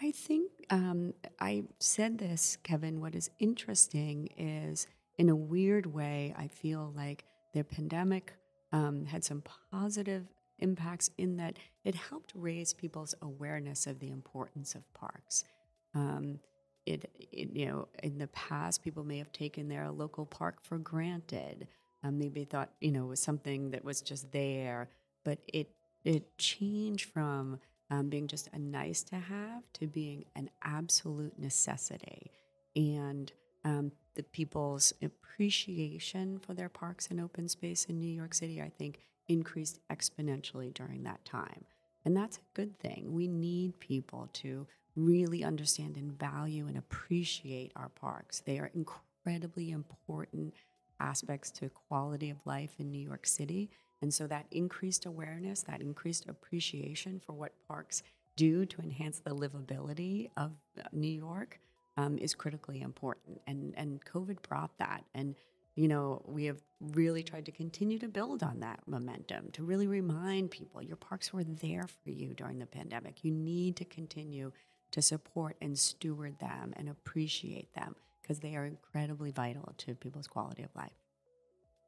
i 0.02 0.12
think 0.12 0.52
um, 0.70 1.14
i 1.40 1.64
said 1.80 2.18
this 2.18 2.58
kevin 2.64 3.02
what 3.02 3.16
is 3.16 3.30
interesting 3.40 4.30
is 4.38 4.88
in 5.18 5.30
a 5.30 5.36
weird 5.36 5.86
way 5.86 6.34
i 6.38 6.48
feel 6.48 6.94
like 6.96 7.26
the 7.54 7.64
pandemic 7.64 8.34
um, 8.72 9.06
had 9.06 9.24
some 9.24 9.44
positive 9.72 10.28
impacts 10.60 11.10
in 11.18 11.38
that 11.38 11.58
it 11.84 11.96
helped 11.96 12.32
raise 12.36 12.74
people's 12.74 13.16
awareness 13.22 13.88
of 13.88 14.00
the 14.00 14.12
importance 14.12 14.76
of 14.76 14.92
parks. 14.94 15.46
Um, 15.94 16.40
it, 16.86 17.10
it, 17.32 17.50
you 17.54 17.66
know, 17.66 17.88
in 18.04 18.18
the 18.18 18.28
past, 18.28 18.84
people 18.84 19.04
may 19.04 19.18
have 19.18 19.32
taken 19.32 19.68
their 19.68 19.90
local 19.92 20.26
park 20.26 20.58
for 20.64 20.78
granted. 20.78 21.68
Um, 22.04 22.18
maybe 22.18 22.46
thought, 22.46 22.72
you 22.80 22.92
know, 22.92 23.06
it 23.06 23.10
was 23.10 23.20
something 23.22 23.72
that 23.72 23.84
was 23.84 24.02
just 24.02 24.32
there, 24.32 24.90
but 25.26 25.40
it 25.48 25.70
it 26.06 26.38
changed 26.38 27.10
from 27.10 27.60
um, 27.90 28.10
being 28.10 28.28
just 28.28 28.48
a 28.54 28.60
nice 28.60 29.04
to 29.04 29.16
have 29.16 29.64
to 29.74 29.88
being 29.88 30.26
an 30.36 30.50
absolute 30.64 31.38
necessity. 31.38 32.32
And 32.76 33.32
um, 33.66 33.92
the 34.16 34.24
people's 34.24 34.94
appreciation 35.02 36.40
for 36.40 36.54
their 36.54 36.70
parks 36.70 37.08
and 37.10 37.20
open 37.20 37.50
space 37.50 37.86
in 37.86 38.00
New 38.00 38.08
York 38.14 38.34
City, 38.34 38.62
I 38.62 38.70
think, 38.70 39.00
increased 39.30 39.80
exponentially 39.90 40.74
during 40.74 41.04
that 41.04 41.24
time. 41.24 41.64
And 42.04 42.16
that's 42.16 42.38
a 42.38 42.54
good 42.54 42.78
thing. 42.80 43.14
We 43.14 43.28
need 43.28 43.80
people 43.80 44.30
to 44.34 44.68
really 44.96 45.44
understand 45.44 45.96
and 45.96 46.18
value 46.18 46.68
and 46.68 46.78
appreciate 46.78 47.72
our 47.76 47.90
parks. 47.90 48.42
They 48.42 48.60
are 48.60 48.72
incredibly 48.74 49.72
important 49.72 50.54
aspects 51.00 51.52
to 51.52 51.70
quality 51.70 52.30
of 52.30 52.38
life 52.46 52.72
in 52.80 52.92
New 52.92 53.00
York 53.00 53.26
City. 53.26 53.70
And 54.02 54.14
so 54.14 54.28
that 54.28 54.46
increased 54.52 55.06
awareness, 55.06 55.62
that 55.64 55.82
increased 55.82 56.28
appreciation 56.28 57.22
for 57.26 57.34
what 57.34 57.54
parks 57.68 58.04
do 58.36 58.66
to 58.66 58.82
enhance 58.82 59.20
the 59.20 59.36
livability 59.36 60.30
of 60.38 60.52
New 60.92 61.12
York 61.12 61.60
um, 61.98 62.18
is 62.18 62.34
critically 62.34 62.82
important. 62.82 63.42
And, 63.46 63.74
and 63.76 64.04
COVID 64.06 64.42
brought 64.42 64.78
that. 64.78 65.04
And 65.14 65.36
you 65.80 65.88
know, 65.88 66.22
we 66.26 66.44
have 66.44 66.62
really 66.82 67.24
tried 67.24 67.46
to 67.46 67.54
continue 67.54 67.98
to 68.00 68.10
build 68.10 68.44
on 68.44 68.60
that 68.60 68.82
momentum 68.86 69.50
to 69.54 69.64
really 69.64 69.88
remind 69.88 70.52
people 70.52 70.82
your 70.82 70.98
parks 70.98 71.32
were 71.32 71.46
there 71.46 71.88
for 71.88 72.10
you 72.10 72.34
during 72.34 72.60
the 72.60 72.66
pandemic. 72.66 73.24
You 73.24 73.32
need 73.32 73.78
to 73.78 73.86
continue 73.86 74.52
to 74.92 75.02
support 75.02 75.56
and 75.62 75.80
steward 75.80 76.38
them 76.40 76.74
and 76.76 76.90
appreciate 76.90 77.74
them 77.76 77.96
because 78.22 78.42
they 78.42 78.58
are 78.58 78.66
incredibly 78.66 79.32
vital 79.32 79.74
to 79.78 79.96
people's 79.96 80.28
quality 80.28 80.64
of 80.64 80.76
life. 80.76 81.00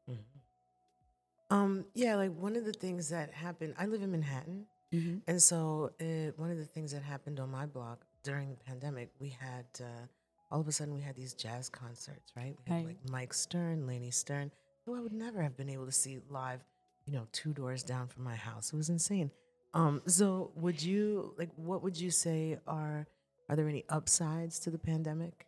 Mm-hmm. 0.10 1.54
Um, 1.54 1.86
yeah, 1.94 2.16
like 2.16 2.34
one 2.34 2.56
of 2.56 2.64
the 2.64 2.72
things 2.72 3.10
that 3.10 3.34
happened, 3.34 3.74
I 3.78 3.88
live 3.88 4.04
in 4.04 4.12
Manhattan. 4.12 4.68
Mm-hmm. 4.94 5.18
And 5.28 5.44
so 5.44 5.92
uh, 6.00 6.32
one 6.38 6.50
of 6.50 6.58
the 6.58 6.64
things 6.64 6.94
that 6.94 7.04
happened 7.04 7.42
on 7.42 7.52
my 7.52 7.66
block 7.66 8.06
during 8.24 8.52
the 8.52 8.56
pandemic, 8.56 9.10
we 9.20 9.36
had 9.38 9.66
uh, 9.82 10.08
all 10.52 10.60
of 10.60 10.68
a 10.68 10.72
sudden 10.72 10.94
we 10.94 11.02
had 11.02 11.16
these 11.16 11.34
jazz 11.34 11.70
concerts, 11.70 12.32
right? 12.36 12.56
We 12.66 12.72
had 12.72 12.78
Right. 12.78 12.86
like 12.88 13.10
Mike 13.10 13.34
Stern, 13.34 13.88
Leni 13.88 14.12
Stern, 14.12 14.52
who 14.86 14.96
I 14.96 15.00
would 15.00 15.14
never 15.14 15.42
have 15.42 15.56
been 15.56 15.70
able 15.70 15.86
to 15.86 15.92
see 15.92 16.20
live, 16.30 16.64
you 17.06 17.14
know, 17.14 17.28
two 17.32 17.54
doors 17.54 17.84
down 17.84 18.08
from 18.08 18.24
my 18.24 18.36
house. 18.36 18.74
It 18.74 18.76
was 18.78 18.90
insane. 18.90 19.32
Um, 19.74 20.02
so 20.06 20.52
would 20.56 20.82
you 20.84 21.34
like 21.38 21.50
what 21.56 21.82
would 21.84 22.00
you 22.00 22.12
say 22.12 22.58
are 22.68 23.08
are 23.50 23.56
there 23.56 23.70
any 23.70 23.86
upsides 23.90 24.60
to 24.60 24.70
the 24.70 24.78
pandemic? 24.78 25.46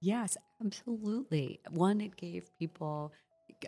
Yes, 0.00 0.36
absolutely. 0.62 1.60
One, 1.70 2.00
it 2.02 2.16
gave 2.16 2.50
people, 2.58 3.12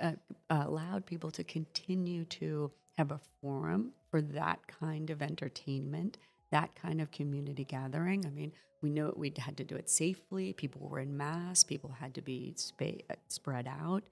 uh, 0.00 0.12
allowed 0.50 1.06
people 1.06 1.30
to 1.30 1.44
continue 1.44 2.24
to 2.26 2.70
have 2.98 3.10
a 3.10 3.20
forum 3.40 3.92
for 4.10 4.20
that 4.20 4.66
kind 4.66 5.08
of 5.10 5.22
entertainment, 5.22 6.18
that 6.50 6.74
kind 6.74 7.00
of 7.00 7.10
community 7.10 7.64
gathering. 7.64 8.24
I 8.26 8.30
mean, 8.30 8.52
we 8.82 8.90
know 8.90 9.12
we 9.16 9.32
had 9.36 9.56
to 9.56 9.64
do 9.64 9.74
it 9.74 9.88
safely. 9.88 10.52
People 10.52 10.88
were 10.88 11.00
in 11.00 11.16
mass. 11.16 11.64
People 11.64 11.90
had 11.90 12.14
to 12.14 12.22
be 12.22 12.54
spa- 12.56 13.14
spread 13.28 13.66
out. 13.66 14.04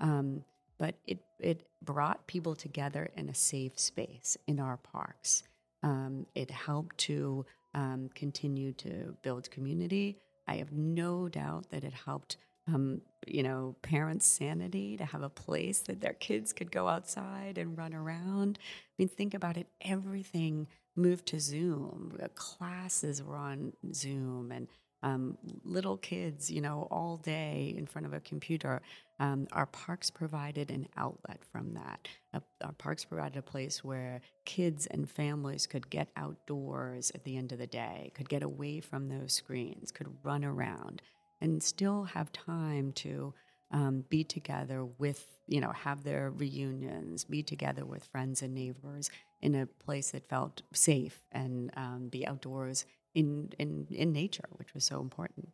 Um, 0.00 0.44
but 0.78 0.94
it 1.06 1.18
it 1.40 1.66
brought 1.82 2.26
people 2.26 2.54
together 2.54 3.10
in 3.16 3.28
a 3.28 3.34
safe 3.34 3.78
space 3.78 4.36
in 4.46 4.60
our 4.60 4.76
parks. 4.76 5.42
Um, 5.82 6.26
it 6.34 6.50
helped 6.50 6.98
to 6.98 7.46
um, 7.74 8.10
continue 8.14 8.72
to 8.74 9.16
build 9.22 9.50
community. 9.50 10.18
I 10.46 10.56
have 10.56 10.72
no 10.72 11.28
doubt 11.28 11.70
that 11.70 11.84
it 11.84 11.92
helped, 11.92 12.38
um, 12.66 13.02
you 13.26 13.42
know, 13.42 13.76
parents' 13.82 14.26
sanity 14.26 14.96
to 14.96 15.04
have 15.04 15.22
a 15.22 15.28
place 15.28 15.80
that 15.80 16.00
their 16.00 16.14
kids 16.14 16.52
could 16.52 16.72
go 16.72 16.88
outside 16.88 17.58
and 17.58 17.76
run 17.76 17.94
around. 17.94 18.58
I 18.62 18.92
mean, 18.98 19.08
think 19.08 19.34
about 19.34 19.56
it. 19.56 19.68
Everything 19.82 20.66
moved 20.98 21.26
to 21.26 21.40
Zoom. 21.40 22.18
Classes 22.34 23.22
were 23.22 23.36
on 23.36 23.72
Zoom, 23.94 24.52
and 24.52 24.68
um, 25.02 25.38
little 25.64 25.96
kids, 25.96 26.50
you 26.50 26.60
know, 26.60 26.88
all 26.90 27.16
day 27.16 27.74
in 27.76 27.86
front 27.86 28.06
of 28.06 28.12
a 28.12 28.20
computer. 28.20 28.82
Um, 29.20 29.46
our 29.52 29.66
parks 29.66 30.10
provided 30.10 30.70
an 30.70 30.88
outlet 30.96 31.40
from 31.50 31.74
that. 31.74 32.08
Uh, 32.34 32.40
our 32.62 32.72
parks 32.72 33.04
provided 33.04 33.36
a 33.36 33.42
place 33.42 33.82
where 33.82 34.20
kids 34.44 34.86
and 34.86 35.08
families 35.08 35.66
could 35.66 35.88
get 35.88 36.08
outdoors 36.16 37.10
at 37.14 37.24
the 37.24 37.36
end 37.36 37.52
of 37.52 37.58
the 37.58 37.66
day, 37.66 38.12
could 38.14 38.28
get 38.28 38.42
away 38.42 38.80
from 38.80 39.08
those 39.08 39.32
screens, 39.32 39.90
could 39.90 40.08
run 40.22 40.44
around, 40.44 41.02
and 41.40 41.62
still 41.62 42.04
have 42.04 42.32
time 42.32 42.92
to 42.92 43.34
um, 43.70 44.04
be 44.08 44.24
together 44.24 44.84
with, 44.84 45.26
you 45.46 45.60
know, 45.60 45.72
have 45.72 46.02
their 46.02 46.30
reunions, 46.30 47.24
be 47.24 47.42
together 47.42 47.84
with 47.84 48.04
friends 48.04 48.42
and 48.42 48.54
neighbors 48.54 49.10
in 49.40 49.54
a 49.54 49.66
place 49.66 50.10
that 50.10 50.28
felt 50.28 50.62
safe 50.72 51.22
and 51.32 51.70
um, 51.76 52.08
be 52.08 52.26
outdoors 52.26 52.84
in, 53.14 53.52
in, 53.58 53.86
in 53.90 54.12
nature, 54.12 54.48
which 54.52 54.74
was 54.74 54.84
so 54.84 55.00
important. 55.00 55.48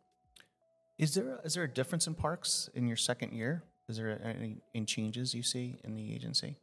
Is 0.97 1.13
there 1.13 1.39
is 1.43 1.55
there 1.55 1.63
a 1.63 1.69
difference 1.69 2.07
in 2.07 2.15
parks 2.15 2.69
in 2.73 2.87
your 2.87 2.95
second 2.95 3.33
year? 3.33 3.63
Is 3.89 3.97
there 3.97 4.19
any, 4.23 4.57
any 4.73 4.85
changes 4.85 5.35
you 5.35 5.43
see 5.43 5.77
in 5.83 5.93
the 5.93 6.13
agency? 6.13 6.55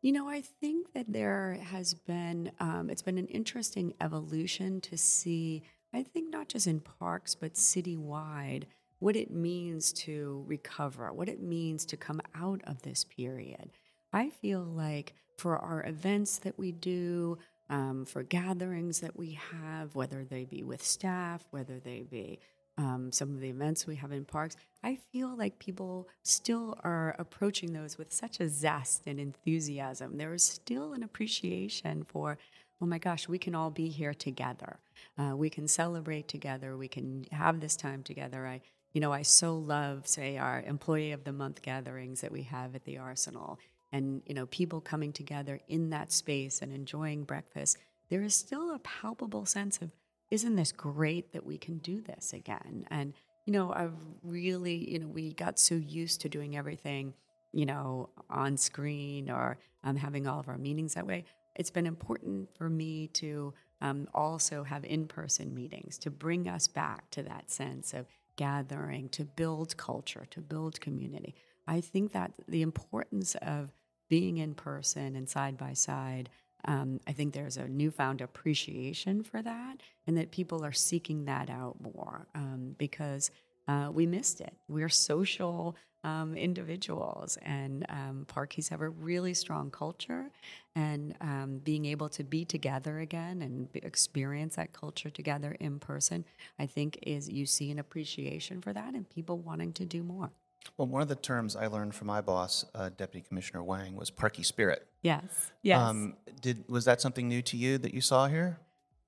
You 0.00 0.10
know, 0.10 0.28
I 0.28 0.40
think 0.40 0.92
that 0.94 1.12
there 1.12 1.58
has 1.62 1.94
been 1.94 2.50
um, 2.58 2.90
it's 2.90 3.02
been 3.02 3.18
an 3.18 3.28
interesting 3.28 3.94
evolution 4.00 4.80
to 4.82 4.98
see. 4.98 5.62
I 5.94 6.02
think 6.02 6.32
not 6.32 6.48
just 6.48 6.66
in 6.66 6.80
parks 6.80 7.34
but 7.34 7.54
citywide 7.54 8.64
what 8.98 9.16
it 9.16 9.32
means 9.32 9.92
to 9.92 10.44
recover, 10.46 11.12
what 11.12 11.28
it 11.28 11.42
means 11.42 11.84
to 11.84 11.96
come 11.96 12.20
out 12.36 12.60
of 12.64 12.82
this 12.82 13.04
period. 13.04 13.70
I 14.12 14.30
feel 14.30 14.62
like 14.62 15.14
for 15.36 15.58
our 15.58 15.84
events 15.86 16.38
that 16.38 16.58
we 16.58 16.72
do, 16.72 17.38
um, 17.70 18.04
for 18.04 18.22
gatherings 18.22 19.00
that 19.00 19.16
we 19.16 19.38
have, 19.50 19.94
whether 19.94 20.24
they 20.24 20.44
be 20.44 20.62
with 20.62 20.82
staff, 20.84 21.44
whether 21.50 21.78
they 21.78 22.02
be 22.02 22.38
um, 22.78 23.12
some 23.12 23.30
of 23.30 23.40
the 23.40 23.48
events 23.48 23.86
we 23.86 23.96
have 23.96 24.12
in 24.12 24.24
parks, 24.24 24.56
I 24.82 24.96
feel 25.12 25.36
like 25.36 25.58
people 25.58 26.08
still 26.22 26.78
are 26.82 27.14
approaching 27.18 27.72
those 27.72 27.98
with 27.98 28.12
such 28.12 28.40
a 28.40 28.48
zest 28.48 29.02
and 29.06 29.20
enthusiasm. 29.20 30.16
There 30.16 30.34
is 30.34 30.42
still 30.42 30.92
an 30.92 31.02
appreciation 31.02 32.04
for, 32.04 32.38
oh 32.80 32.86
my 32.86 32.98
gosh, 32.98 33.28
we 33.28 33.38
can 33.38 33.54
all 33.54 33.70
be 33.70 33.88
here 33.88 34.14
together. 34.14 34.78
Uh, 35.18 35.36
we 35.36 35.50
can 35.50 35.68
celebrate 35.68 36.28
together. 36.28 36.76
We 36.76 36.88
can 36.88 37.26
have 37.30 37.60
this 37.60 37.76
time 37.76 38.02
together. 38.02 38.46
I, 38.46 38.62
you 38.92 39.00
know, 39.00 39.12
I 39.12 39.22
so 39.22 39.56
love, 39.56 40.06
say, 40.06 40.38
our 40.38 40.62
Employee 40.62 41.12
of 41.12 41.24
the 41.24 41.32
Month 41.32 41.62
gatherings 41.62 42.20
that 42.22 42.32
we 42.32 42.42
have 42.44 42.74
at 42.74 42.84
the 42.84 42.98
Arsenal 42.98 43.58
and 43.92 44.22
you 44.26 44.34
know 44.34 44.46
people 44.46 44.80
coming 44.80 45.12
together 45.12 45.60
in 45.68 45.90
that 45.90 46.10
space 46.10 46.62
and 46.62 46.72
enjoying 46.72 47.24
breakfast 47.24 47.76
there 48.10 48.22
is 48.22 48.34
still 48.34 48.74
a 48.74 48.78
palpable 48.80 49.46
sense 49.46 49.78
of 49.78 49.90
isn't 50.30 50.56
this 50.56 50.72
great 50.72 51.32
that 51.32 51.44
we 51.44 51.58
can 51.58 51.78
do 51.78 52.00
this 52.00 52.32
again? 52.32 52.86
And 52.90 53.12
you 53.46 53.52
know 53.52 53.72
i've 53.72 53.96
really 54.22 54.90
you 54.92 54.98
know 55.00 55.08
we 55.08 55.32
got 55.32 55.58
so 55.58 55.74
used 55.74 56.20
to 56.20 56.28
doing 56.28 56.56
everything 56.56 57.12
you 57.52 57.66
know 57.66 58.08
on 58.30 58.56
screen 58.56 59.30
or 59.30 59.58
um, 59.84 59.96
having 59.96 60.26
all 60.26 60.40
of 60.40 60.48
our 60.48 60.58
meetings 60.58 60.94
that 60.94 61.06
way. 61.06 61.24
It's 61.56 61.70
been 61.70 61.86
important 61.86 62.48
for 62.56 62.70
me 62.70 63.08
to 63.14 63.52
um, 63.80 64.08
also 64.14 64.62
have 64.62 64.84
in-person 64.84 65.54
meetings 65.54 65.98
to 65.98 66.10
bring 66.10 66.48
us 66.48 66.68
back 66.68 67.10
to 67.10 67.22
that 67.24 67.50
sense 67.50 67.92
of 67.92 68.06
gathering 68.36 69.08
to 69.10 69.24
build 69.24 69.76
culture 69.76 70.26
to 70.30 70.40
build 70.40 70.80
community. 70.80 71.34
I 71.66 71.80
think 71.80 72.12
that 72.12 72.32
the 72.48 72.62
importance 72.62 73.34
of 73.42 73.70
being 74.12 74.36
in 74.36 74.52
person 74.52 75.16
and 75.16 75.26
side 75.26 75.56
by 75.56 75.72
side, 75.72 76.28
um, 76.66 77.00
I 77.06 77.12
think 77.12 77.32
there's 77.32 77.56
a 77.56 77.66
newfound 77.66 78.20
appreciation 78.20 79.22
for 79.22 79.40
that, 79.40 79.80
and 80.06 80.18
that 80.18 80.30
people 80.30 80.62
are 80.66 80.72
seeking 80.72 81.24
that 81.24 81.48
out 81.48 81.76
more 81.80 82.26
um, 82.34 82.74
because 82.76 83.30
uh, 83.68 83.88
we 83.90 84.04
missed 84.04 84.42
it. 84.42 84.52
We're 84.68 84.90
social 84.90 85.76
um, 86.04 86.34
individuals, 86.34 87.38
and 87.40 87.86
um, 87.88 88.26
Parkies 88.28 88.68
have 88.68 88.82
a 88.82 88.90
really 88.90 89.32
strong 89.32 89.70
culture, 89.70 90.30
and 90.76 91.14
um, 91.22 91.62
being 91.64 91.86
able 91.86 92.10
to 92.10 92.22
be 92.22 92.44
together 92.44 92.98
again 92.98 93.40
and 93.40 93.70
experience 93.72 94.56
that 94.56 94.74
culture 94.74 95.08
together 95.08 95.56
in 95.58 95.78
person, 95.78 96.26
I 96.58 96.66
think 96.66 96.98
is 97.00 97.30
you 97.30 97.46
see 97.46 97.70
an 97.70 97.78
appreciation 97.78 98.60
for 98.60 98.74
that, 98.74 98.92
and 98.92 99.08
people 99.08 99.38
wanting 99.38 99.72
to 99.72 99.86
do 99.86 100.02
more. 100.02 100.32
Well, 100.76 100.88
one 100.88 101.02
of 101.02 101.08
the 101.08 101.16
terms 101.16 101.54
I 101.56 101.66
learned 101.66 101.94
from 101.94 102.06
my 102.06 102.20
boss, 102.20 102.64
uh, 102.74 102.90
Deputy 102.96 103.26
Commissioner 103.26 103.62
Wang, 103.62 103.96
was 103.96 104.10
parky 104.10 104.42
spirit. 104.42 104.86
Yes. 105.02 105.52
Yes. 105.62 105.80
Um, 105.80 106.16
did 106.40 106.64
was 106.68 106.84
that 106.84 107.00
something 107.00 107.28
new 107.28 107.42
to 107.42 107.56
you 107.56 107.78
that 107.78 107.92
you 107.92 108.00
saw 108.00 108.26
here? 108.26 108.58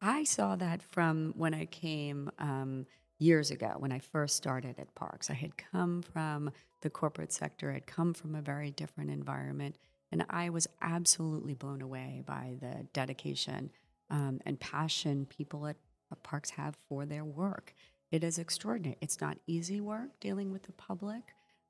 I 0.00 0.24
saw 0.24 0.56
that 0.56 0.82
from 0.82 1.32
when 1.36 1.54
I 1.54 1.64
came 1.66 2.30
um, 2.38 2.86
years 3.18 3.50
ago 3.50 3.74
when 3.78 3.92
I 3.92 3.98
first 4.00 4.36
started 4.36 4.78
at 4.78 4.94
Parks. 4.94 5.30
I 5.30 5.34
had 5.34 5.56
come 5.56 6.02
from 6.02 6.50
the 6.82 6.90
corporate 6.90 7.32
sector. 7.32 7.72
I'd 7.72 7.86
come 7.86 8.12
from 8.12 8.34
a 8.34 8.42
very 8.42 8.70
different 8.70 9.10
environment, 9.10 9.76
and 10.12 10.24
I 10.28 10.50
was 10.50 10.66
absolutely 10.82 11.54
blown 11.54 11.80
away 11.80 12.22
by 12.26 12.56
the 12.60 12.86
dedication 12.92 13.70
um, 14.10 14.40
and 14.44 14.60
passion 14.60 15.26
people 15.26 15.66
at 15.66 15.76
Parks 16.22 16.50
have 16.50 16.76
for 16.88 17.06
their 17.06 17.24
work. 17.24 17.74
It 18.12 18.22
is 18.22 18.38
extraordinary. 18.38 18.96
It's 19.00 19.20
not 19.20 19.38
easy 19.46 19.80
work 19.80 20.20
dealing 20.20 20.52
with 20.52 20.64
the 20.64 20.72
public. 20.72 21.22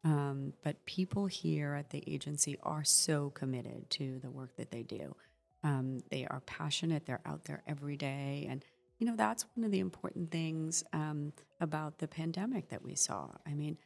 Um, 0.05 0.53
but 0.63 0.85
people 0.85 1.27
here 1.27 1.75
at 1.75 1.91
the 1.91 2.05
agency 2.07 2.59
are 2.63 2.85
so 2.85 3.31
committed 3.31 3.89
to 3.91 4.19
the 4.21 4.31
work 4.31 4.57
that 4.57 4.71
they 4.71 4.83
do. 4.83 5.17
Um, 5.63 6.03
they 6.11 6.27
are 6.27 6.43
passionate, 6.45 7.07
they're 7.07 7.23
out 7.25 7.45
there 7.45 7.63
every 7.67 7.97
day. 7.97 8.47
And, 8.51 8.63
you 8.99 9.07
know, 9.07 9.17
that's 9.17 9.47
one 9.55 9.65
of 9.65 9.73
the 9.73 9.81
important 9.81 10.31
things 10.31 10.85
um, 10.93 11.33
about 11.59 11.99
the 11.99 12.07
pandemic 12.07 12.69
that 12.69 12.85
we 12.85 12.95
saw. 12.95 13.29
I 13.47 13.55
mean, 13.55 13.79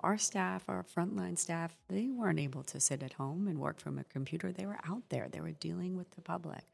our 0.00 0.18
staff, 0.18 0.64
our 0.68 0.84
frontline 0.84 1.38
staff, 1.38 1.76
they 1.88 2.08
weren't 2.08 2.40
able 2.40 2.64
to 2.64 2.80
sit 2.80 3.02
at 3.02 3.14
home 3.14 3.46
and 3.46 3.58
work 3.58 3.80
from 3.80 3.98
a 3.98 4.04
computer. 4.04 4.52
They 4.52 4.66
were 4.66 4.80
out 4.84 5.04
there, 5.08 5.28
they 5.30 5.40
were 5.40 5.52
dealing 5.52 5.96
with 5.96 6.10
the 6.10 6.20
public. 6.20 6.64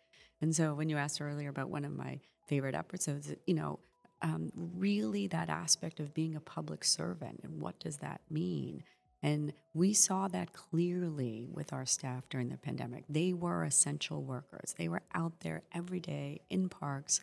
And 0.40 0.56
so 0.56 0.74
when 0.74 0.88
you 0.88 0.96
asked 0.96 1.20
earlier 1.20 1.50
about 1.50 1.70
one 1.70 1.84
of 1.84 1.92
my 1.92 2.20
favorite 2.46 2.74
episodes, 2.74 3.32
you 3.46 3.54
know, 3.54 3.78
um, 4.26 4.50
really 4.56 5.28
that 5.28 5.48
aspect 5.48 6.00
of 6.00 6.12
being 6.12 6.34
a 6.34 6.40
public 6.40 6.82
servant 6.82 7.40
and 7.44 7.60
what 7.60 7.78
does 7.78 7.98
that 7.98 8.20
mean? 8.28 8.82
And 9.22 9.52
we 9.72 9.92
saw 9.92 10.26
that 10.28 10.52
clearly 10.52 11.46
with 11.50 11.72
our 11.72 11.86
staff 11.86 12.28
during 12.28 12.48
the 12.48 12.56
pandemic. 12.56 13.04
They 13.08 13.32
were 13.32 13.62
essential 13.64 14.22
workers. 14.22 14.74
They 14.76 14.88
were 14.88 15.02
out 15.14 15.40
there 15.40 15.62
every 15.72 16.00
day 16.00 16.40
in 16.50 16.68
parks 16.68 17.20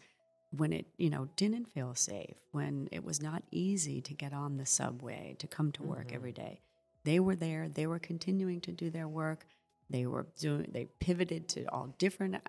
when 0.56 0.72
it, 0.72 0.86
you 0.98 1.10
know, 1.10 1.28
didn't 1.36 1.72
feel 1.72 1.94
safe, 1.94 2.36
when 2.52 2.88
it 2.92 3.04
was 3.04 3.22
not 3.22 3.44
easy 3.52 4.02
to 4.02 4.14
get 4.14 4.34
on 4.34 4.58
the 4.58 4.66
subway, 4.66 5.36
to 5.40 5.48
come 5.48 5.72
to 5.74 5.84
work 5.84 6.08
mm-hmm. 6.08 6.16
every 6.16 6.32
day. 6.32 6.62
They 7.04 7.20
were 7.20 7.36
there, 7.36 7.68
they 7.68 7.88
were 7.88 8.00
continuing 8.00 8.62
to 8.62 8.72
do 8.72 8.90
their 8.90 9.08
work. 9.08 9.46
They 9.90 10.06
were 10.06 10.26
doing 10.40 10.70
they 10.72 10.86
pivoted 11.00 11.50
to 11.50 11.66
all 11.66 11.94
different 11.98 12.36
uh, 12.36 12.40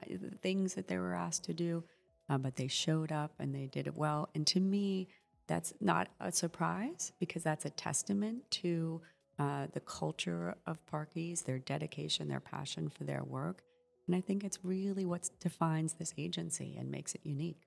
things 0.41 0.75
that 0.75 0.87
they 0.87 0.97
were 0.97 1.15
asked 1.15 1.45
to 1.45 1.53
do 1.53 1.83
uh, 2.29 2.39
but 2.39 2.57
they 2.57 2.69
showed 2.69 3.13
up 3.13 3.33
and 3.39 3.55
they 3.55 3.67
did 3.67 3.87
it 3.87 3.95
well. 3.95 4.29
And 4.35 4.47
to 4.49 4.61
me, 4.61 5.09
that's 5.47 5.75
not 5.81 6.09
a 6.21 6.33
surprise 6.33 7.13
because 7.19 7.43
that's 7.43 7.65
a 7.65 7.71
testament 7.71 8.51
to 8.51 9.01
uh, 9.39 9.67
the 9.73 9.81
culture 9.81 10.55
of 10.67 10.79
Parkies, 10.87 11.45
their 11.45 11.59
dedication, 11.59 12.29
their 12.29 12.41
passion 12.41 12.89
for 12.89 13.05
their 13.05 13.25
work. 13.25 13.63
And 14.07 14.15
I 14.15 14.21
think 14.21 14.45
it's 14.45 14.59
really 14.63 15.05
what 15.05 15.29
defines 15.41 15.95
this 15.95 16.15
agency 16.17 16.77
and 16.79 16.91
makes 16.91 17.15
it 17.15 17.21
unique. 17.25 17.63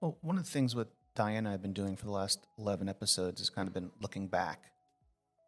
Well, 0.00 0.18
one 0.20 0.36
of 0.36 0.44
the 0.44 0.50
things 0.50 0.74
with 0.74 0.88
Diana 1.14 1.52
I've 1.52 1.62
been 1.62 1.72
doing 1.72 1.96
for 1.96 2.06
the 2.06 2.12
last 2.12 2.46
11 2.58 2.88
episodes 2.88 3.40
has 3.40 3.50
kind 3.50 3.68
of 3.68 3.74
been 3.74 3.90
looking 4.00 4.28
back, 4.28 4.70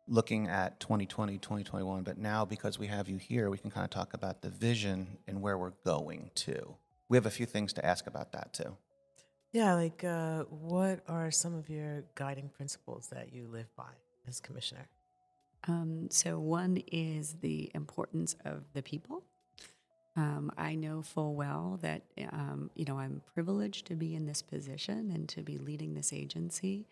looking 0.07 0.49
at 0.49 0.81
2020, 0.81 1.39
2021. 1.39 2.03
But 2.03 2.19
now, 2.19 2.45
because 2.45 2.79
we 2.79 2.87
have 2.89 3.09
you 3.09 3.17
here, 3.17 3.51
we 3.51 3.59
can 3.59 3.71
kind 3.71 3.85
of 3.85 3.91
talk 3.91 4.15
about 4.15 4.43
the 4.43 4.51
vision 4.51 5.19
and 5.27 5.41
where 5.41 5.57
we're 5.57 5.73
going 5.85 6.31
to 6.37 6.77
we 7.08 7.16
have 7.16 7.26
a 7.26 7.30
few 7.30 7.46
things 7.46 7.73
to 7.75 7.84
ask 7.84 8.06
about 8.06 8.32
that 8.32 8.52
too. 8.52 8.76
Yeah, 9.52 9.75
like 9.75 10.02
uh, 10.02 10.42
what 10.44 11.00
are 11.06 11.30
some 11.30 11.54
of 11.54 11.68
your 11.68 12.04
guiding 12.16 12.49
principles 12.49 13.06
that 13.12 13.32
you 13.32 13.46
live 13.46 13.68
by 13.76 13.92
as 14.26 14.40
commissioner? 14.40 14.88
Um, 15.68 16.08
so, 16.11 16.40
one 16.40 16.82
is 16.90 17.37
the 17.40 17.70
importance 17.75 18.34
of 18.44 18.64
the 18.73 18.82
people. 18.82 19.23
Um, 20.16 20.52
I 20.56 20.75
know 20.75 21.02
full 21.02 21.34
well 21.34 21.78
that 21.82 22.02
um, 22.32 22.70
you 22.75 22.84
know 22.84 22.99
I'm 22.99 23.23
privileged 23.32 23.87
to 23.87 23.94
be 23.94 24.14
in 24.14 24.26
this 24.26 24.42
position 24.42 25.12
and 25.14 25.28
to 25.28 25.42
be 25.42 25.58
leading 25.58 25.94
this 25.94 26.12
agency, 26.12 26.87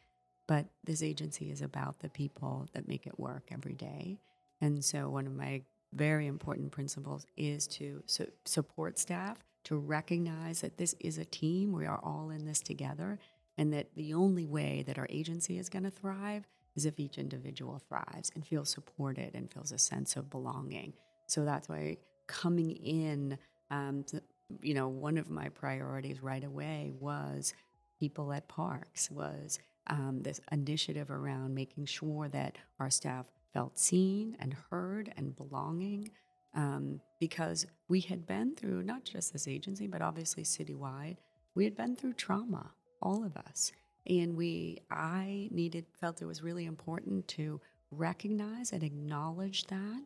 but 0.47 0.67
this 0.85 1.03
agency 1.03 1.51
is 1.51 1.63
about 1.63 1.99
the 1.99 2.09
people 2.09 2.69
that 2.75 2.87
make 2.87 3.09
it 3.09 3.19
work 3.19 3.49
every 3.51 3.75
day. 3.75 4.19
And 4.61 4.85
so, 4.85 5.09
one 5.09 5.27
of 5.27 5.35
my 5.35 5.63
very 5.93 6.29
important 6.29 6.71
principles 6.71 7.27
is 7.37 7.67
to 7.67 8.03
su- 8.07 8.31
support 8.45 9.01
staff 9.01 9.39
to 9.65 9.77
recognize 9.77 10.61
that 10.61 10.77
this 10.77 10.95
is 11.01 11.19
a 11.19 11.25
team. 11.25 11.73
We 11.73 11.87
are 11.87 12.01
all 12.03 12.31
in 12.31 12.45
this 12.45 12.61
together, 12.61 13.19
and 13.57 13.73
that 13.73 13.95
the 13.95 14.15
only 14.15 14.47
way 14.47 14.83
that 14.87 14.99
our 14.99 15.07
agency 15.11 15.59
is 15.59 15.69
going 15.69 15.85
to 15.85 15.91
thrive 15.91 16.47
is 16.75 16.87
if 16.87 16.99
each 16.99 17.19
individual 17.19 17.81
thrives 17.89 18.31
and 18.35 18.47
feels 18.47 18.71
supported 18.71 19.35
and 19.35 19.53
feels 19.53 19.73
a 19.73 19.79
sense 19.79 20.17
of 20.17 20.31
belonging. 20.31 20.95
So 21.27 21.45
that's 21.45 21.69
why 21.69 21.99
coming 22.27 22.71
in, 22.71 23.39
um, 23.71 24.05
to, 24.05 24.23
you 24.63 24.75
know, 24.75 24.89
one 24.89 25.19
of 25.19 25.31
my 25.31 25.49
priorities 25.51 26.23
right 26.23 26.43
away 26.43 26.93
was 26.99 27.55
people 28.01 28.33
at 28.33 28.49
parks, 28.49 29.11
was 29.11 29.59
um, 29.89 30.23
this 30.23 30.41
initiative 30.51 31.11
around 31.11 31.55
making 31.55 31.87
sure 31.87 32.29
that 32.29 32.57
our 32.81 32.91
staff 32.91 33.27
felt 33.53 33.79
seen 33.79 34.37
and 34.41 34.57
heard 34.71 35.13
and 35.17 35.37
belonging 35.37 36.11
um, 36.55 37.01
because 37.21 37.67
we 37.89 38.01
had 38.01 38.27
been 38.27 38.55
through 38.55 38.83
not 38.83 39.05
just 39.05 39.33
this 39.33 39.49
agency, 39.49 39.87
but 39.87 40.03
obviously 40.03 40.43
citywide, 40.43 41.17
we 41.55 41.65
had 41.65 41.77
been 41.77 41.97
through 41.97 42.15
trauma, 42.15 42.71
all 43.01 43.25
of 43.25 43.37
us. 43.37 43.73
And 44.07 44.37
we, 44.37 44.79
I 44.91 45.49
needed, 45.51 45.87
felt 46.01 46.23
it 46.23 46.27
was 46.27 46.43
really 46.43 46.65
important 46.65 47.29
to 47.29 47.61
recognize 47.91 48.73
and 48.73 48.83
acknowledge 48.83 49.65
that 49.67 50.03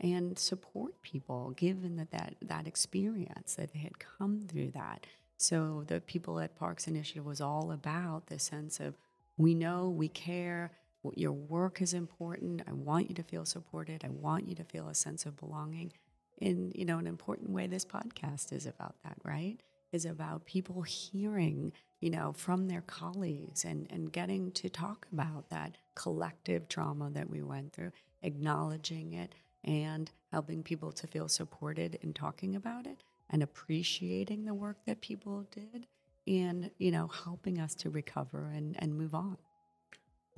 and 0.00 0.38
support 0.38 1.00
people 1.02 1.52
given 1.56 1.96
that, 1.96 2.10
that 2.10 2.34
that 2.42 2.66
experience 2.66 3.54
that 3.54 3.72
they 3.72 3.80
had 3.80 3.98
come 3.98 4.40
through 4.40 4.70
that. 4.70 5.06
So 5.36 5.84
the 5.86 6.00
People 6.00 6.40
at 6.40 6.56
Parks 6.56 6.86
Initiative 6.86 7.24
was 7.24 7.40
all 7.40 7.72
about 7.72 8.26
the 8.26 8.38
sense 8.38 8.80
of 8.80 8.96
we 9.36 9.54
know, 9.54 9.88
we 9.88 10.08
care, 10.08 10.72
your 11.14 11.32
work 11.32 11.80
is 11.80 11.94
important. 11.94 12.62
I 12.66 12.72
want 12.72 13.08
you 13.08 13.14
to 13.16 13.22
feel 13.22 13.44
supported. 13.44 14.04
I 14.04 14.10
want 14.10 14.48
you 14.48 14.54
to 14.56 14.64
feel 14.64 14.88
a 14.88 14.94
sense 14.94 15.26
of 15.26 15.36
belonging. 15.36 15.92
In 16.38 16.72
you 16.74 16.84
know, 16.84 16.98
an 16.98 17.06
important 17.06 17.50
way, 17.50 17.66
this 17.66 17.84
podcast 17.84 18.52
is 18.52 18.66
about 18.66 18.94
that, 19.02 19.16
right? 19.24 19.60
Is 19.90 20.04
about 20.04 20.44
people 20.44 20.82
hearing, 20.82 21.72
you 22.00 22.10
know, 22.10 22.32
from 22.32 22.68
their 22.68 22.82
colleagues 22.82 23.64
and 23.64 23.86
and 23.90 24.12
getting 24.12 24.52
to 24.52 24.68
talk 24.68 25.06
about 25.12 25.50
that 25.50 25.76
collective 25.94 26.68
trauma 26.68 27.10
that 27.10 27.30
we 27.30 27.42
went 27.42 27.72
through, 27.72 27.92
acknowledging 28.22 29.14
it, 29.14 29.34
and 29.64 30.10
helping 30.30 30.62
people 30.62 30.92
to 30.92 31.06
feel 31.06 31.28
supported 31.28 31.98
in 32.02 32.12
talking 32.12 32.54
about 32.54 32.86
it 32.86 33.02
and 33.30 33.42
appreciating 33.42 34.44
the 34.44 34.54
work 34.54 34.78
that 34.86 35.00
people 35.00 35.46
did 35.50 35.86
and 36.26 36.70
you 36.78 36.90
know 36.90 37.08
helping 37.08 37.58
us 37.58 37.74
to 37.74 37.90
recover 37.90 38.52
and, 38.54 38.76
and 38.78 38.96
move 38.96 39.14
on 39.14 39.36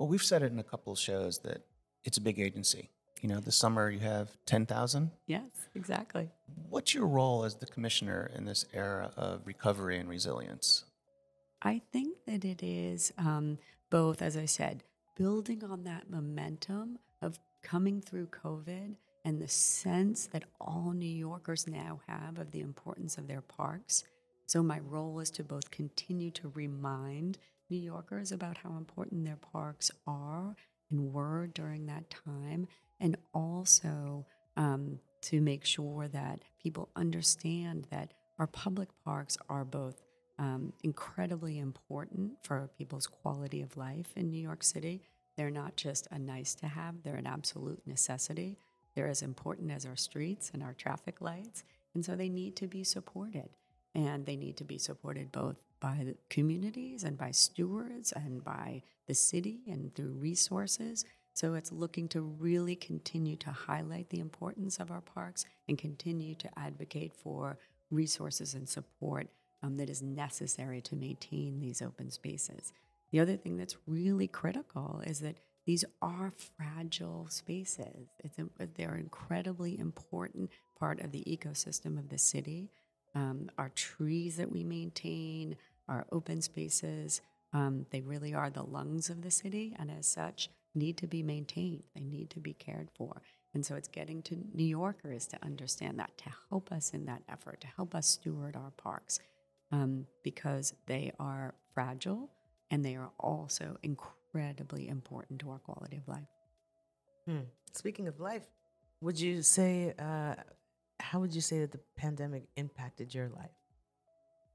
Well, 0.01 0.07
we've 0.07 0.23
said 0.23 0.41
it 0.41 0.51
in 0.51 0.57
a 0.57 0.63
couple 0.63 0.91
of 0.91 0.97
shows 0.97 1.37
that 1.43 1.61
it's 2.03 2.17
a 2.17 2.21
big 2.21 2.39
agency. 2.39 2.89
You 3.21 3.29
know, 3.29 3.39
this 3.39 3.55
summer 3.55 3.87
you 3.87 3.99
have 3.99 4.31
10,000. 4.47 5.11
yes 5.27 5.43
exactly 5.75 6.31
What's 6.71 6.95
your 6.95 7.05
role 7.05 7.43
as 7.43 7.53
the 7.53 7.67
commissioner 7.67 8.31
in 8.35 8.45
this 8.45 8.65
era 8.73 9.11
of 9.15 9.45
recovery 9.45 9.99
and 9.99 10.09
resilience? 10.09 10.85
I 11.61 11.83
think 11.93 12.17
that 12.25 12.43
it 12.43 12.63
is 12.63 13.13
um, 13.19 13.59
both, 13.91 14.23
as 14.23 14.35
I 14.37 14.45
said, 14.45 14.83
building 15.15 15.63
on 15.63 15.83
that 15.83 16.09
momentum 16.09 16.97
of 17.21 17.37
coming 17.61 18.01
through 18.01 18.25
COVID 18.43 18.95
and 19.23 19.39
the 19.39 19.47
sense 19.47 20.25
that 20.33 20.45
all 20.59 20.93
New 20.95 21.05
Yorkers 21.05 21.67
now 21.67 22.01
have 22.07 22.39
of 22.39 22.49
the 22.49 22.61
importance 22.61 23.19
of 23.19 23.27
their 23.27 23.41
parks. 23.41 24.03
So, 24.47 24.63
my 24.63 24.79
role 24.79 25.19
is 25.19 25.29
to 25.31 25.43
both 25.43 25.69
continue 25.69 26.31
to 26.31 26.49
remind 26.55 27.37
New 27.71 27.79
Yorkers 27.79 28.31
about 28.31 28.57
how 28.57 28.71
important 28.77 29.25
their 29.25 29.37
parks 29.37 29.89
are 30.05 30.55
and 30.91 31.13
were 31.13 31.47
during 31.47 31.85
that 31.87 32.09
time, 32.09 32.67
and 32.99 33.15
also 33.33 34.25
um, 34.57 34.99
to 35.21 35.39
make 35.39 35.65
sure 35.65 36.07
that 36.09 36.41
people 36.61 36.89
understand 36.95 37.87
that 37.89 38.13
our 38.37 38.47
public 38.47 38.89
parks 39.05 39.37
are 39.49 39.63
both 39.63 40.01
um, 40.37 40.73
incredibly 40.83 41.59
important 41.59 42.33
for 42.43 42.69
people's 42.77 43.07
quality 43.07 43.61
of 43.61 43.77
life 43.77 44.11
in 44.15 44.29
New 44.29 44.41
York 44.41 44.63
City. 44.63 45.01
They're 45.37 45.49
not 45.49 45.77
just 45.77 46.07
a 46.11 46.19
nice 46.19 46.53
to 46.55 46.67
have, 46.67 47.03
they're 47.03 47.15
an 47.15 47.27
absolute 47.27 47.81
necessity. 47.85 48.57
They're 48.95 49.07
as 49.07 49.21
important 49.21 49.71
as 49.71 49.85
our 49.85 49.95
streets 49.95 50.51
and 50.53 50.61
our 50.61 50.73
traffic 50.73 51.21
lights. 51.21 51.63
And 51.93 52.03
so 52.03 52.15
they 52.15 52.29
need 52.29 52.55
to 52.57 52.67
be 52.67 52.83
supported. 52.83 53.49
And 53.95 54.25
they 54.25 54.35
need 54.35 54.57
to 54.57 54.63
be 54.63 54.77
supported 54.77 55.31
both 55.31 55.57
by 55.81 56.03
the 56.05 56.15
communities 56.29 57.03
and 57.03 57.17
by 57.17 57.31
stewards 57.31 58.13
and 58.13 58.43
by 58.43 58.83
the 59.07 59.13
city 59.13 59.59
and 59.67 59.93
through 59.93 60.13
resources. 60.13 61.03
So 61.33 61.55
it's 61.55 61.71
looking 61.71 62.07
to 62.09 62.21
really 62.21 62.75
continue 62.75 63.35
to 63.37 63.51
highlight 63.51 64.09
the 64.09 64.19
importance 64.19 64.79
of 64.79 64.91
our 64.91 65.01
parks 65.01 65.45
and 65.67 65.77
continue 65.77 66.35
to 66.35 66.59
advocate 66.59 67.13
for 67.13 67.57
resources 67.89 68.53
and 68.53 68.69
support 68.69 69.27
um, 69.63 69.77
that 69.77 69.89
is 69.89 70.01
necessary 70.01 70.81
to 70.81 70.95
maintain 70.95 71.59
these 71.59 71.81
open 71.81 72.11
spaces. 72.11 72.71
The 73.11 73.19
other 73.19 73.35
thing 73.35 73.57
that's 73.57 73.77
really 73.87 74.27
critical 74.27 75.01
is 75.05 75.19
that 75.19 75.37
these 75.65 75.85
are 76.01 76.31
fragile 76.57 77.27
spaces. 77.29 78.09
It's 78.19 78.37
a, 78.39 78.67
they're 78.75 78.93
an 78.93 79.01
incredibly 79.01 79.77
important 79.77 80.49
part 80.79 81.01
of 81.01 81.11
the 81.11 81.23
ecosystem 81.27 81.99
of 81.99 82.09
the 82.09 82.17
city. 82.17 82.69
Um, 83.13 83.51
our 83.57 83.69
trees 83.69 84.37
that 84.37 84.51
we 84.51 84.63
maintain, 84.63 85.57
our 85.87 86.05
open 86.11 86.41
spaces, 86.41 87.21
um, 87.53 87.85
they 87.91 88.01
really 88.01 88.33
are 88.33 88.49
the 88.49 88.63
lungs 88.63 89.09
of 89.09 89.21
the 89.21 89.31
city, 89.31 89.75
and 89.77 89.91
as 89.91 90.07
such, 90.07 90.49
need 90.73 90.97
to 90.97 91.07
be 91.07 91.21
maintained. 91.21 91.83
They 91.95 92.03
need 92.03 92.29
to 92.31 92.39
be 92.39 92.53
cared 92.53 92.89
for. 92.95 93.21
And 93.53 93.65
so 93.65 93.75
it's 93.75 93.89
getting 93.89 94.21
to 94.23 94.37
New 94.53 94.63
Yorkers 94.63 95.27
to 95.27 95.43
understand 95.43 95.99
that, 95.99 96.17
to 96.19 96.31
help 96.49 96.71
us 96.71 96.91
in 96.91 97.05
that 97.05 97.21
effort, 97.27 97.59
to 97.61 97.67
help 97.67 97.93
us 97.93 98.07
steward 98.07 98.55
our 98.55 98.71
parks, 98.77 99.19
um, 99.71 100.05
because 100.23 100.73
they 100.85 101.11
are 101.19 101.53
fragile 101.73 102.29
and 102.69 102.85
they 102.85 102.95
are 102.95 103.11
also 103.19 103.77
incredibly 103.83 104.87
important 104.87 105.41
to 105.41 105.49
our 105.49 105.59
quality 105.59 105.97
of 105.97 106.07
life. 106.07 106.27
Hmm. 107.27 107.39
Speaking 107.73 108.07
of 108.07 108.19
life, 108.19 108.43
would 109.01 109.19
you 109.19 109.41
say, 109.41 109.93
uh, 109.99 110.35
how 110.99 111.19
would 111.19 111.35
you 111.35 111.41
say 111.41 111.59
that 111.59 111.71
the 111.71 111.79
pandemic 111.97 112.43
impacted 112.55 113.13
your 113.13 113.27
life? 113.29 113.51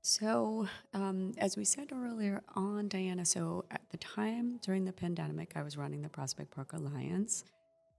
So, 0.09 0.69
um, 0.95 1.33
as 1.37 1.57
we 1.57 1.65
said 1.65 1.89
earlier 1.93 2.41
on, 2.55 2.87
Diana, 2.87 3.25
so 3.25 3.65
at 3.73 3.81
the 3.91 3.97
time 3.97 4.61
during 4.63 4.85
the 4.85 4.93
pandemic, 4.93 5.55
I 5.57 5.65
was 5.65 5.77
running 5.77 6.03
the 6.03 6.09
Prospect 6.09 6.53
Park 6.53 6.75
Alliance. 6.75 7.43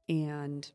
And, 0.08 0.72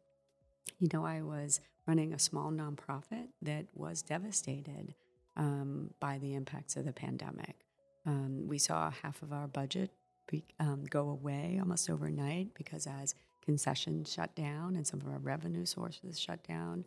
you 0.78 0.90
know, 0.92 1.06
I 1.06 1.22
was 1.22 1.62
running 1.86 2.12
a 2.12 2.18
small 2.18 2.50
nonprofit 2.50 3.28
that 3.40 3.64
was 3.72 4.02
devastated 4.02 4.94
um, 5.34 5.94
by 6.00 6.18
the 6.18 6.34
impacts 6.34 6.76
of 6.76 6.84
the 6.84 6.92
pandemic. 6.92 7.64
Um, 8.04 8.46
we 8.46 8.58
saw 8.58 8.90
half 8.90 9.22
of 9.22 9.32
our 9.32 9.46
budget 9.46 9.90
be, 10.26 10.44
um, 10.60 10.84
go 10.90 11.08
away 11.08 11.56
almost 11.58 11.88
overnight 11.88 12.52
because 12.52 12.86
as 12.86 13.14
concessions 13.42 14.12
shut 14.12 14.36
down 14.36 14.76
and 14.76 14.86
some 14.86 15.00
of 15.00 15.06
our 15.06 15.18
revenue 15.18 15.64
sources 15.64 16.20
shut 16.20 16.46
down, 16.46 16.84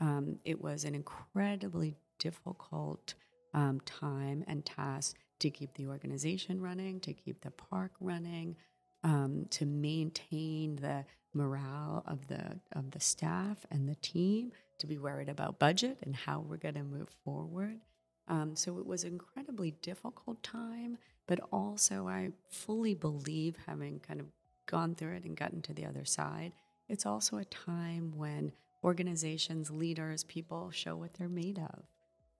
um, 0.00 0.38
it 0.44 0.62
was 0.62 0.84
an 0.84 0.94
incredibly 0.94 1.96
difficult 2.20 3.14
um, 3.54 3.80
time 3.80 4.44
and 4.46 4.64
tasks 4.64 5.14
to 5.40 5.50
keep 5.50 5.74
the 5.74 5.86
organization 5.86 6.60
running, 6.60 7.00
to 7.00 7.12
keep 7.12 7.40
the 7.40 7.50
park 7.50 7.92
running, 8.00 8.56
um, 9.04 9.46
to 9.50 9.64
maintain 9.64 10.76
the 10.76 11.04
morale 11.34 12.02
of 12.06 12.26
the 12.28 12.58
of 12.72 12.90
the 12.90 13.00
staff 13.00 13.64
and 13.70 13.88
the 13.88 13.94
team, 13.96 14.50
to 14.78 14.86
be 14.86 14.98
worried 14.98 15.28
about 15.28 15.58
budget 15.58 15.98
and 16.02 16.16
how 16.16 16.40
we're 16.40 16.56
going 16.56 16.74
to 16.74 16.82
move 16.82 17.08
forward. 17.24 17.78
Um, 18.26 18.56
so 18.56 18.78
it 18.78 18.86
was 18.86 19.04
an 19.04 19.12
incredibly 19.12 19.70
difficult 19.82 20.42
time, 20.42 20.98
but 21.26 21.40
also 21.50 22.08
I 22.08 22.30
fully 22.50 22.94
believe, 22.94 23.56
having 23.66 24.00
kind 24.00 24.20
of 24.20 24.26
gone 24.66 24.94
through 24.94 25.14
it 25.14 25.24
and 25.24 25.36
gotten 25.36 25.62
to 25.62 25.72
the 25.72 25.86
other 25.86 26.04
side, 26.04 26.52
it's 26.88 27.06
also 27.06 27.38
a 27.38 27.44
time 27.44 28.12
when 28.16 28.52
organizations, 28.84 29.70
leaders, 29.70 30.24
people 30.24 30.70
show 30.70 30.96
what 30.96 31.14
they're 31.14 31.28
made 31.28 31.58
of, 31.58 31.84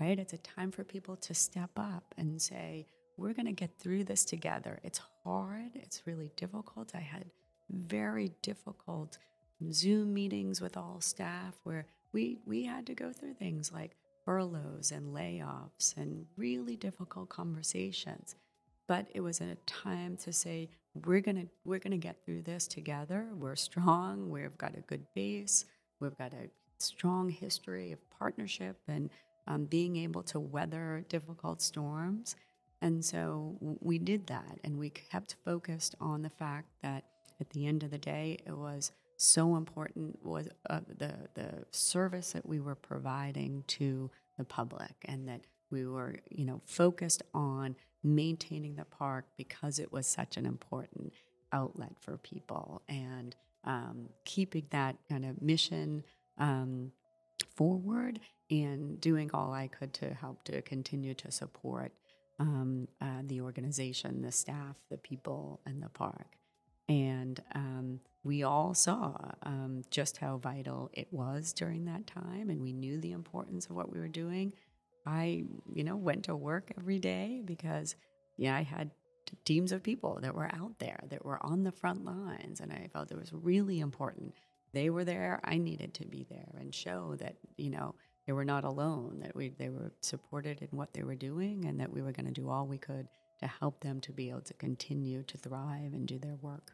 right? 0.00 0.18
It's 0.18 0.32
a 0.32 0.38
time 0.38 0.70
for 0.70 0.84
people 0.84 1.16
to 1.16 1.34
step 1.34 1.70
up 1.76 2.14
and 2.18 2.40
say, 2.40 2.86
we're 3.16 3.34
going 3.34 3.46
to 3.46 3.52
get 3.52 3.78
through 3.78 4.04
this 4.04 4.24
together. 4.24 4.80
It's 4.84 5.00
hard, 5.24 5.70
it's 5.74 6.02
really 6.06 6.30
difficult. 6.36 6.92
I 6.94 7.00
had 7.00 7.24
very 7.70 8.32
difficult 8.42 9.18
Zoom 9.72 10.14
meetings 10.14 10.60
with 10.60 10.76
all 10.76 11.00
staff 11.00 11.54
where 11.64 11.86
we, 12.12 12.38
we 12.46 12.64
had 12.64 12.86
to 12.86 12.94
go 12.94 13.12
through 13.12 13.34
things 13.34 13.72
like 13.72 13.96
furloughs 14.24 14.92
and 14.92 15.14
layoffs 15.14 15.96
and 15.96 16.26
really 16.36 16.76
difficult 16.76 17.28
conversations. 17.28 18.36
but 18.86 19.06
it 19.14 19.20
was 19.20 19.40
a 19.40 19.56
time 19.66 20.16
to 20.16 20.32
say 20.32 20.68
we're 21.04 21.20
gonna 21.20 21.46
we're 21.64 21.78
gonna 21.78 21.96
get 21.98 22.24
through 22.24 22.42
this 22.42 22.66
together. 22.66 23.28
We're 23.34 23.56
strong. 23.56 24.30
We've 24.30 24.56
got 24.58 24.76
a 24.76 24.80
good 24.80 25.04
base. 25.14 25.64
We've 26.00 26.16
got 26.18 26.32
a 26.32 26.50
strong 26.78 27.28
history 27.30 27.92
of 27.92 27.98
partnership 28.10 28.76
and 28.88 29.10
um, 29.48 29.64
being 29.64 29.96
able 29.96 30.22
to 30.22 30.38
weather 30.38 31.04
difficult 31.08 31.60
storms. 31.60 32.36
And 32.80 33.04
so 33.04 33.56
we 33.60 33.98
did 33.98 34.28
that, 34.28 34.60
and 34.62 34.78
we 34.78 34.90
kept 34.90 35.34
focused 35.44 35.96
on 36.00 36.22
the 36.22 36.30
fact 36.30 36.68
that 36.82 37.04
at 37.40 37.50
the 37.50 37.66
end 37.66 37.82
of 37.82 37.90
the 37.90 37.98
day, 37.98 38.38
it 38.46 38.56
was 38.56 38.92
so 39.16 39.56
important 39.56 40.24
was 40.24 40.48
uh, 40.70 40.80
the 40.96 41.12
the 41.34 41.64
service 41.72 42.32
that 42.32 42.46
we 42.46 42.60
were 42.60 42.76
providing 42.76 43.64
to 43.66 44.10
the 44.36 44.44
public, 44.44 44.94
and 45.06 45.26
that 45.28 45.40
we 45.70 45.86
were 45.86 46.14
you 46.30 46.44
know 46.44 46.60
focused 46.66 47.22
on 47.34 47.74
maintaining 48.04 48.76
the 48.76 48.84
park 48.84 49.24
because 49.36 49.80
it 49.80 49.92
was 49.92 50.06
such 50.06 50.36
an 50.36 50.46
important 50.46 51.12
outlet 51.52 51.92
for 51.98 52.16
people 52.18 52.82
and 52.88 53.34
um, 53.64 54.08
keeping 54.24 54.64
that 54.70 54.94
kind 55.08 55.24
of 55.24 55.42
mission 55.42 56.04
um, 56.38 56.92
forward 57.56 58.20
and 58.50 59.00
doing 59.00 59.30
all 59.34 59.52
I 59.52 59.68
could 59.68 59.92
to 59.94 60.14
help 60.14 60.42
to 60.44 60.62
continue 60.62 61.14
to 61.14 61.30
support 61.30 61.92
um, 62.38 62.88
uh, 63.00 63.22
the 63.24 63.40
organization, 63.40 64.22
the 64.22 64.32
staff, 64.32 64.76
the 64.90 64.96
people, 64.96 65.60
and 65.66 65.82
the 65.82 65.88
park. 65.88 66.36
And 66.88 67.40
um, 67.54 68.00
we 68.24 68.44
all 68.44 68.72
saw 68.72 69.14
um, 69.42 69.82
just 69.90 70.16
how 70.16 70.38
vital 70.38 70.90
it 70.94 71.08
was 71.10 71.52
during 71.52 71.84
that 71.84 72.06
time, 72.06 72.48
and 72.48 72.62
we 72.62 72.72
knew 72.72 72.98
the 72.98 73.12
importance 73.12 73.66
of 73.66 73.76
what 73.76 73.92
we 73.92 73.98
were 73.98 74.08
doing. 74.08 74.52
I, 75.04 75.44
you 75.74 75.84
know, 75.84 75.96
went 75.96 76.24
to 76.24 76.36
work 76.36 76.70
every 76.78 76.98
day 76.98 77.42
because, 77.44 77.96
yeah, 78.36 78.56
I 78.56 78.62
had 78.62 78.90
teams 79.44 79.72
of 79.72 79.82
people 79.82 80.18
that 80.22 80.34
were 80.34 80.50
out 80.54 80.78
there 80.78 81.00
that 81.10 81.24
were 81.24 81.44
on 81.44 81.62
the 81.62 81.72
front 81.72 82.04
lines, 82.04 82.60
and 82.60 82.72
I 82.72 82.88
felt 82.92 83.10
it 83.10 83.18
was 83.18 83.32
really 83.32 83.80
important. 83.80 84.34
They 84.72 84.90
were 84.90 85.04
there. 85.04 85.40
I 85.44 85.58
needed 85.58 85.94
to 85.94 86.06
be 86.06 86.26
there 86.28 86.54
and 86.58 86.74
show 86.74 87.16
that, 87.18 87.36
you 87.56 87.70
know, 87.70 87.94
they 88.28 88.34
were 88.34 88.44
not 88.44 88.62
alone. 88.62 89.20
That 89.22 89.34
we 89.34 89.48
they 89.48 89.70
were 89.70 89.90
supported 90.02 90.60
in 90.60 90.76
what 90.76 90.92
they 90.92 91.02
were 91.02 91.14
doing, 91.14 91.64
and 91.64 91.80
that 91.80 91.90
we 91.90 92.02
were 92.02 92.12
going 92.12 92.26
to 92.26 92.40
do 92.40 92.50
all 92.50 92.66
we 92.66 92.76
could 92.76 93.08
to 93.40 93.46
help 93.46 93.80
them 93.80 94.00
to 94.02 94.12
be 94.12 94.28
able 94.28 94.42
to 94.42 94.54
continue 94.54 95.22
to 95.22 95.38
thrive 95.38 95.94
and 95.94 96.06
do 96.06 96.18
their 96.18 96.36
work. 96.36 96.72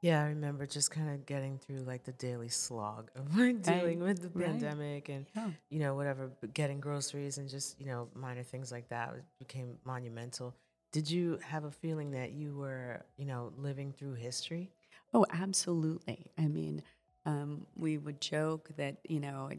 Yeah, 0.00 0.20
I 0.22 0.26
remember 0.26 0.64
just 0.66 0.90
kind 0.92 1.10
of 1.10 1.26
getting 1.26 1.58
through 1.58 1.80
like 1.80 2.04
the 2.04 2.12
daily 2.12 2.48
slog 2.48 3.10
of 3.16 3.36
like 3.36 3.62
dealing 3.62 3.98
with 4.00 4.22
the 4.22 4.28
right. 4.28 4.46
pandemic 4.46 5.08
and 5.08 5.26
Yeah. 5.34 5.50
you 5.70 5.80
know 5.80 5.96
whatever, 5.96 6.30
getting 6.54 6.78
groceries 6.78 7.38
and 7.38 7.48
just 7.48 7.80
you 7.80 7.86
know 7.86 8.08
minor 8.14 8.44
things 8.44 8.70
like 8.70 8.88
that 8.90 9.12
became 9.40 9.76
monumental. 9.84 10.54
Did 10.92 11.10
you 11.10 11.40
have 11.42 11.64
a 11.64 11.70
feeling 11.72 12.12
that 12.12 12.30
you 12.30 12.54
were 12.54 13.04
you 13.16 13.24
know 13.24 13.52
living 13.56 13.92
through 13.92 14.14
history? 14.14 14.70
Oh, 15.12 15.26
absolutely. 15.32 16.30
I 16.38 16.46
mean, 16.46 16.82
um, 17.26 17.66
we 17.76 17.98
would 17.98 18.20
joke 18.20 18.70
that, 18.76 18.96
you 19.08 19.20
know, 19.20 19.50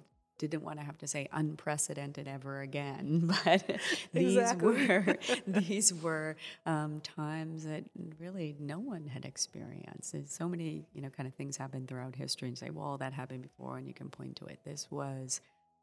didn't 0.48 0.64
want 0.64 0.80
to 0.80 0.86
have 0.86 0.98
to 1.00 1.08
say 1.08 1.28
unprecedented 1.32 2.28
ever 2.28 2.62
again, 2.62 3.32
but 3.46 3.64
these 4.14 4.38
Exactly. 4.38 4.88
were 4.88 5.18
these 5.48 5.94
were 5.94 6.36
um, 6.66 7.02
times 7.02 7.66
that 7.66 7.84
really 8.20 8.56
no 8.60 8.80
one 8.80 9.08
had 9.08 9.26
experienced. 9.26 10.14
There's 10.14 10.32
so 10.32 10.48
many, 10.48 10.86
you 10.94 11.02
know, 11.02 11.10
kind 11.10 11.28
of 11.28 11.36
things 11.36 11.58
happen 11.58 11.88
throughout 11.88 12.16
history 12.16 12.48
and 12.48 12.58
say, 12.58 12.70
well, 12.70 12.98
that 12.98 13.14
happened 13.14 13.44
before, 13.44 13.78
and 13.78 13.88
you 13.88 13.94
can 13.94 14.10
point 14.10 14.36
to 14.38 14.46
it. 14.46 14.60
This 14.66 14.88
was 14.92 15.42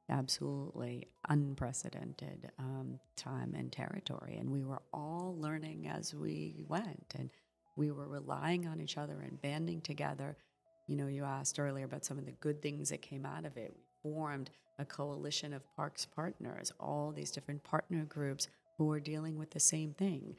absolutely 0.09 1.07
unprecedented 1.29 2.51
um, 2.59 2.99
time 3.17 3.55
and 3.57 3.71
territory, 3.73 4.37
and 4.39 4.51
we 4.51 4.65
were 4.65 4.83
all 4.93 5.37
learning 5.39 5.89
as 5.89 6.15
we 6.15 6.57
went, 6.69 7.15
and 7.19 7.31
we 7.77 7.91
were 7.91 8.09
relying 8.09 8.67
on 8.67 8.81
each 8.81 8.99
other 8.99 9.21
and 9.21 9.41
banding 9.41 9.81
together. 9.81 10.37
You 10.89 10.97
know, 10.97 11.07
you 11.07 11.25
asked 11.25 11.59
earlier 11.61 11.85
about 11.85 12.05
some 12.05 12.19
of 12.19 12.27
the 12.27 12.33
good 12.33 12.61
things 12.61 12.91
that 12.91 13.03
came 13.03 13.25
out 13.25 13.45
of 13.45 13.57
it. 13.57 13.77
Formed 14.03 14.51
a 14.79 14.85
coalition 14.85 15.53
of 15.53 15.63
parks 15.77 16.07
partners, 16.07 16.73
all 16.81 17.13
these 17.13 17.31
different 17.31 17.63
partner 17.63 18.05
groups 18.05 18.49
who 18.79 18.87
were 18.87 19.01
dealing 19.01 19.39
with 19.39 19.51
the 19.51 19.61
same 19.61 19.93
thing 19.93 20.37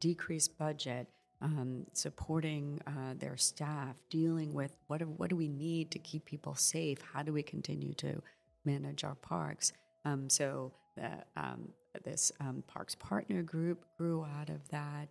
decreased 0.00 0.56
budget, 0.58 1.08
um, 1.42 1.84
supporting 1.92 2.80
uh, 2.86 3.14
their 3.18 3.36
staff, 3.36 3.96
dealing 4.10 4.52
with 4.54 4.76
what 4.86 4.98
do, 4.98 5.06
what 5.06 5.30
do 5.30 5.36
we 5.36 5.48
need 5.48 5.90
to 5.90 5.98
keep 5.98 6.24
people 6.24 6.54
safe? 6.54 6.98
How 7.12 7.22
do 7.22 7.32
we 7.32 7.42
continue 7.42 7.94
to 7.94 8.22
manage 8.64 9.04
our 9.04 9.16
parks? 9.16 9.72
Um, 10.04 10.30
so 10.30 10.72
the, 10.96 11.10
um, 11.36 11.68
this 12.04 12.32
um, 12.40 12.62
parks 12.66 12.94
partner 12.94 13.42
group 13.42 13.84
grew 13.96 14.24
out 14.38 14.48
of 14.48 14.68
that. 14.68 15.08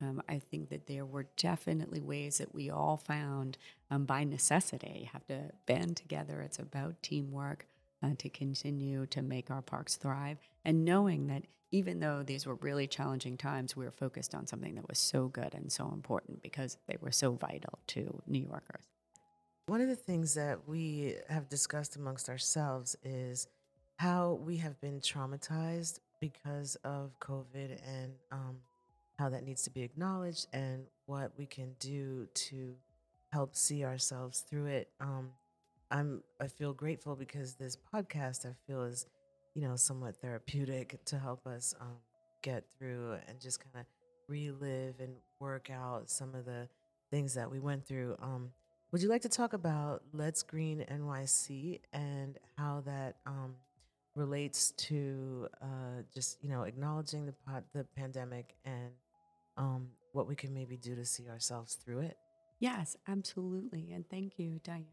Um, 0.00 0.22
I 0.28 0.38
think 0.38 0.70
that 0.70 0.86
there 0.86 1.04
were 1.04 1.26
definitely 1.36 2.00
ways 2.00 2.38
that 2.38 2.54
we 2.54 2.70
all 2.70 2.96
found 2.96 3.58
um, 3.90 4.04
by 4.04 4.24
necessity. 4.24 5.10
Have 5.12 5.26
to 5.26 5.50
band 5.66 5.96
together. 5.96 6.40
It's 6.40 6.58
about 6.58 7.02
teamwork 7.02 7.66
uh, 8.02 8.10
to 8.18 8.28
continue 8.28 9.06
to 9.06 9.22
make 9.22 9.50
our 9.50 9.62
parks 9.62 9.96
thrive. 9.96 10.38
And 10.64 10.84
knowing 10.84 11.26
that 11.28 11.42
even 11.70 12.00
though 12.00 12.22
these 12.22 12.46
were 12.46 12.54
really 12.56 12.86
challenging 12.86 13.36
times, 13.36 13.76
we 13.76 13.84
were 13.84 13.90
focused 13.90 14.34
on 14.34 14.46
something 14.46 14.74
that 14.76 14.88
was 14.88 14.98
so 14.98 15.28
good 15.28 15.54
and 15.54 15.70
so 15.70 15.90
important 15.92 16.42
because 16.42 16.78
they 16.86 16.96
were 17.00 17.12
so 17.12 17.32
vital 17.32 17.78
to 17.88 18.22
New 18.26 18.40
Yorkers. 18.40 18.84
One 19.66 19.82
of 19.82 19.88
the 19.88 19.96
things 19.96 20.34
that 20.34 20.66
we 20.66 21.16
have 21.28 21.48
discussed 21.50 21.96
amongst 21.96 22.30
ourselves 22.30 22.96
is 23.02 23.48
how 23.96 24.40
we 24.42 24.56
have 24.58 24.80
been 24.80 25.00
traumatized 25.00 25.98
because 26.20 26.76
of 26.76 27.18
COVID 27.20 27.78
and 27.86 28.12
um, 28.32 28.56
how 29.18 29.28
that 29.28 29.44
needs 29.44 29.62
to 29.62 29.70
be 29.70 29.82
acknowledged 29.82 30.46
and 30.52 30.84
what 31.06 31.32
we 31.36 31.46
can 31.46 31.74
do 31.80 32.28
to 32.34 32.74
help 33.32 33.56
see 33.56 33.84
ourselves 33.84 34.44
through 34.48 34.66
it. 34.66 34.88
Um, 35.00 35.30
I'm 35.90 36.22
I 36.40 36.46
feel 36.46 36.72
grateful 36.72 37.16
because 37.16 37.54
this 37.54 37.76
podcast 37.76 38.46
I 38.46 38.54
feel 38.66 38.84
is 38.84 39.06
you 39.54 39.62
know 39.62 39.76
somewhat 39.76 40.16
therapeutic 40.16 41.04
to 41.06 41.18
help 41.18 41.46
us 41.46 41.74
um, 41.80 41.96
get 42.42 42.64
through 42.78 43.16
and 43.26 43.40
just 43.40 43.60
kind 43.60 43.84
of 43.84 43.86
relive 44.28 45.00
and 45.00 45.14
work 45.40 45.70
out 45.70 46.10
some 46.10 46.34
of 46.34 46.44
the 46.44 46.68
things 47.10 47.34
that 47.34 47.50
we 47.50 47.58
went 47.58 47.86
through. 47.86 48.16
Um, 48.20 48.50
would 48.92 49.02
you 49.02 49.08
like 49.08 49.22
to 49.22 49.28
talk 49.28 49.52
about 49.52 50.02
Let's 50.12 50.42
Green 50.42 50.84
NYC 50.90 51.80
and 51.92 52.38
how 52.56 52.82
that 52.86 53.16
um, 53.26 53.54
relates 54.14 54.72
to 54.72 55.48
uh, 55.62 56.02
just 56.14 56.38
you 56.42 56.50
know 56.50 56.62
acknowledging 56.62 57.26
the 57.26 57.32
pot, 57.32 57.64
the 57.74 57.84
pandemic 57.96 58.54
and 58.64 58.90
um, 59.58 59.88
what 60.12 60.26
we 60.26 60.34
can 60.34 60.54
maybe 60.54 60.76
do 60.76 60.94
to 60.94 61.04
see 61.04 61.28
ourselves 61.28 61.74
through 61.74 62.00
it? 62.00 62.16
Yes, 62.60 62.96
absolutely. 63.06 63.92
And 63.92 64.08
thank 64.08 64.38
you, 64.38 64.60
Diane. 64.64 64.86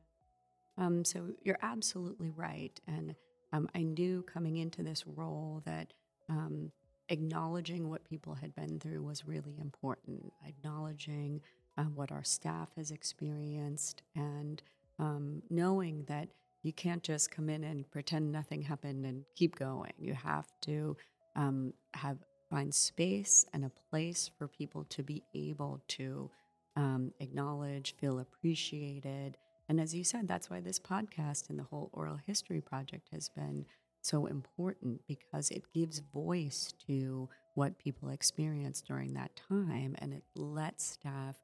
Um, 0.77 1.05
so 1.05 1.29
you're 1.43 1.59
absolutely 1.61 2.29
right. 2.29 2.77
And 2.87 3.15
um, 3.53 3.69
I 3.73 3.83
knew 3.83 4.23
coming 4.23 4.57
into 4.57 4.83
this 4.83 5.07
role 5.07 5.61
that 5.65 5.93
um, 6.29 6.71
acknowledging 7.09 7.89
what 7.89 8.03
people 8.03 8.35
had 8.35 8.53
been 8.55 8.79
through 8.79 9.03
was 9.03 9.25
really 9.25 9.55
important, 9.61 10.33
acknowledging 10.45 11.41
uh, 11.77 11.83
what 11.83 12.11
our 12.11 12.23
staff 12.23 12.69
has 12.77 12.91
experienced, 12.91 14.01
and 14.15 14.61
um, 14.99 15.41
knowing 15.49 16.03
that 16.07 16.29
you 16.63 16.73
can't 16.73 17.03
just 17.03 17.31
come 17.31 17.49
in 17.49 17.63
and 17.63 17.89
pretend 17.91 18.31
nothing 18.31 18.61
happened 18.61 19.05
and 19.05 19.23
keep 19.35 19.55
going. 19.55 19.91
You 19.99 20.13
have 20.13 20.47
to 20.61 20.97
um, 21.35 21.73
have 21.93 22.17
find 22.55 22.73
space 22.73 23.45
and 23.51 23.65
a 23.65 23.71
place 23.89 24.31
for 24.37 24.47
people 24.47 24.85
to 24.85 25.03
be 25.03 25.21
able 25.33 25.81
to 25.89 26.31
um, 26.77 27.11
acknowledge, 27.19 27.93
feel 27.97 28.19
appreciated. 28.19 29.35
And 29.67 29.77
as 29.77 29.93
you 29.93 30.05
said, 30.05 30.25
that's 30.25 30.49
why 30.49 30.61
this 30.61 30.79
podcast 30.79 31.49
and 31.49 31.59
the 31.59 31.63
whole 31.63 31.89
Oral 31.91 32.17
History 32.25 32.61
Project 32.61 33.09
has 33.11 33.27
been 33.27 33.65
so 34.01 34.27
important 34.27 35.01
because 35.05 35.49
it 35.49 35.63
gives 35.73 35.99
voice 36.13 36.73
to 36.87 37.27
what 37.55 37.77
people 37.77 38.07
experienced 38.07 38.87
during 38.87 39.15
that 39.15 39.35
time 39.49 39.93
and 39.99 40.13
it 40.13 40.23
lets 40.35 40.85
staff 40.85 41.35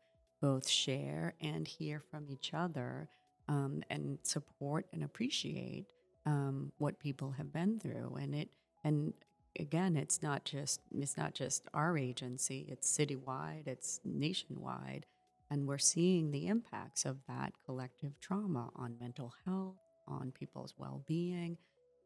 both 0.41 0.65
share 0.65 1.33
and 1.41 1.67
hear 1.67 1.99
from 1.99 2.25
each 2.29 2.53
other 2.53 3.09
um, 3.49 3.83
and 3.89 4.17
support 4.23 4.85
and 4.93 5.03
appreciate 5.03 5.87
um, 6.25 6.71
what 6.77 6.99
people 6.99 7.31
have 7.31 7.51
been 7.51 7.79
through. 7.79 8.15
And 8.17 8.33
it 8.33 8.49
and 8.85 9.13
again, 9.59 9.95
it's 9.95 10.21
not 10.21 10.43
just 10.45 10.81
it's 10.97 11.17
not 11.17 11.33
just 11.33 11.67
our 11.73 11.97
agency; 11.97 12.65
it's 12.69 12.91
citywide, 12.97 13.67
it's 13.67 13.99
nationwide, 14.05 15.05
and 15.49 15.67
we're 15.67 15.77
seeing 15.77 16.31
the 16.31 16.47
impacts 16.47 17.05
of 17.05 17.17
that 17.27 17.53
collective 17.65 18.19
trauma 18.19 18.69
on 18.75 18.97
mental 18.99 19.33
health, 19.45 19.75
on 20.07 20.31
people's 20.31 20.73
well-being, 20.77 21.57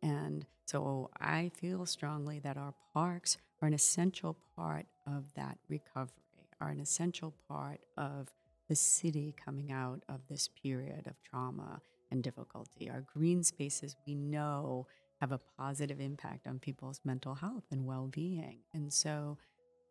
and 0.01 0.45
so 0.65 1.11
I 1.19 1.51
feel 1.55 1.85
strongly 1.85 2.39
that 2.39 2.57
our 2.57 2.73
parks 2.93 3.37
are 3.61 3.67
an 3.67 3.73
essential 3.73 4.35
part 4.55 4.85
of 5.05 5.33
that 5.35 5.57
recovery, 5.69 6.13
are 6.59 6.69
an 6.69 6.79
essential 6.79 7.33
part 7.47 7.79
of 7.97 8.27
the 8.67 8.75
city 8.75 9.33
coming 9.43 9.71
out 9.71 10.01
of 10.09 10.21
this 10.27 10.47
period 10.47 11.05
of 11.07 11.21
trauma 11.21 11.81
and 12.11 12.23
difficulty. 12.23 12.89
Our 12.89 13.01
green 13.01 13.43
spaces, 13.43 13.95
we 14.07 14.15
know, 14.15 14.87
have 15.21 15.31
a 15.31 15.39
positive 15.57 15.99
impact 15.99 16.47
on 16.47 16.59
people's 16.59 17.01
mental 17.03 17.35
health 17.35 17.65
and 17.71 17.85
well 17.85 18.07
being. 18.07 18.59
And 18.73 18.91
so 18.91 19.37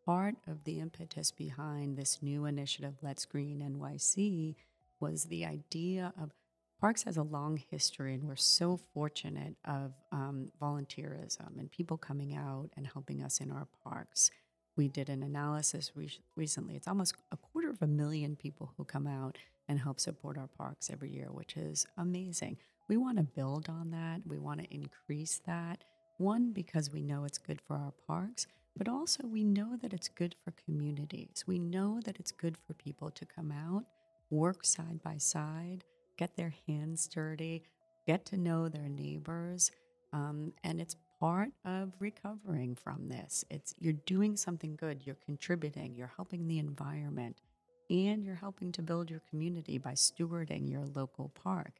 part 0.05 0.35
of 0.47 0.63
the 0.63 0.79
impetus 0.79 1.31
behind 1.31 1.97
this 1.97 2.19
new 2.21 2.45
initiative, 2.45 2.95
Let's 3.01 3.25
Green 3.25 3.59
NYC, 3.59 4.55
was 4.99 5.25
the 5.25 5.45
idea 5.45 6.13
of 6.21 6.31
Parks 6.79 7.03
has 7.03 7.17
a 7.17 7.23
long 7.23 7.57
history, 7.71 8.13
and 8.13 8.23
we're 8.23 8.35
so 8.35 8.77
fortunate 8.93 9.55
of 9.63 9.93
um, 10.11 10.51
volunteerism 10.61 11.57
and 11.57 11.71
people 11.71 11.97
coming 11.97 12.35
out 12.35 12.69
and 12.75 12.85
helping 12.85 13.23
us 13.23 13.39
in 13.39 13.49
our 13.49 13.67
parks. 13.83 14.29
We 14.75 14.89
did 14.89 15.09
an 15.09 15.23
analysis 15.23 15.93
re- 15.95 16.11
recently. 16.35 16.75
It's 16.75 16.87
almost 16.87 17.15
a 17.31 17.37
quarter 17.37 17.69
of 17.69 17.81
a 17.81 17.87
million 17.87 18.35
people 18.35 18.73
who 18.75 18.83
come 18.83 19.07
out 19.07 19.37
and 19.69 19.79
help 19.79 20.01
support 20.01 20.37
our 20.37 20.47
parks 20.47 20.89
every 20.91 21.11
year, 21.11 21.31
which 21.31 21.55
is 21.55 21.87
amazing. 21.97 22.57
We 22.87 22.97
want 22.97 23.17
to 23.17 23.23
build 23.23 23.67
on 23.69 23.91
that. 23.91 24.21
We 24.27 24.37
want 24.37 24.61
to 24.61 24.73
increase 24.73 25.41
that. 25.47 25.83
One, 26.17 26.51
because 26.51 26.91
we 26.91 27.01
know 27.01 27.25
it's 27.25 27.39
good 27.39 27.59
for 27.67 27.75
our 27.75 27.93
parks, 28.07 28.47
but 28.77 28.87
also 28.87 29.25
we 29.25 29.43
know 29.43 29.75
that 29.81 29.93
it's 29.93 30.07
good 30.07 30.35
for 30.43 30.53
communities. 30.65 31.43
We 31.47 31.59
know 31.59 31.99
that 32.05 32.19
it's 32.19 32.31
good 32.31 32.57
for 32.57 32.73
people 32.73 33.09
to 33.11 33.25
come 33.25 33.51
out, 33.51 33.85
work 34.29 34.63
side 34.63 35.01
by 35.03 35.17
side, 35.17 35.83
get 36.17 36.35
their 36.37 36.53
hands 36.67 37.07
dirty, 37.07 37.63
get 38.05 38.25
to 38.27 38.37
know 38.37 38.69
their 38.69 38.87
neighbors. 38.87 39.71
Um, 40.13 40.53
and 40.63 40.79
it's 40.79 40.95
part 41.19 41.49
of 41.65 41.93
recovering 41.99 42.75
from 42.75 43.09
this. 43.09 43.43
It's 43.49 43.73
you're 43.79 43.93
doing 43.93 44.37
something 44.37 44.75
good, 44.75 45.01
you're 45.05 45.17
contributing, 45.25 45.95
you're 45.95 46.13
helping 46.15 46.47
the 46.47 46.59
environment, 46.59 47.41
and 47.89 48.23
you're 48.23 48.35
helping 48.35 48.71
to 48.73 48.81
build 48.81 49.09
your 49.09 49.21
community 49.29 49.77
by 49.77 49.93
stewarding 49.93 50.69
your 50.69 50.85
local 50.93 51.29
park. 51.29 51.71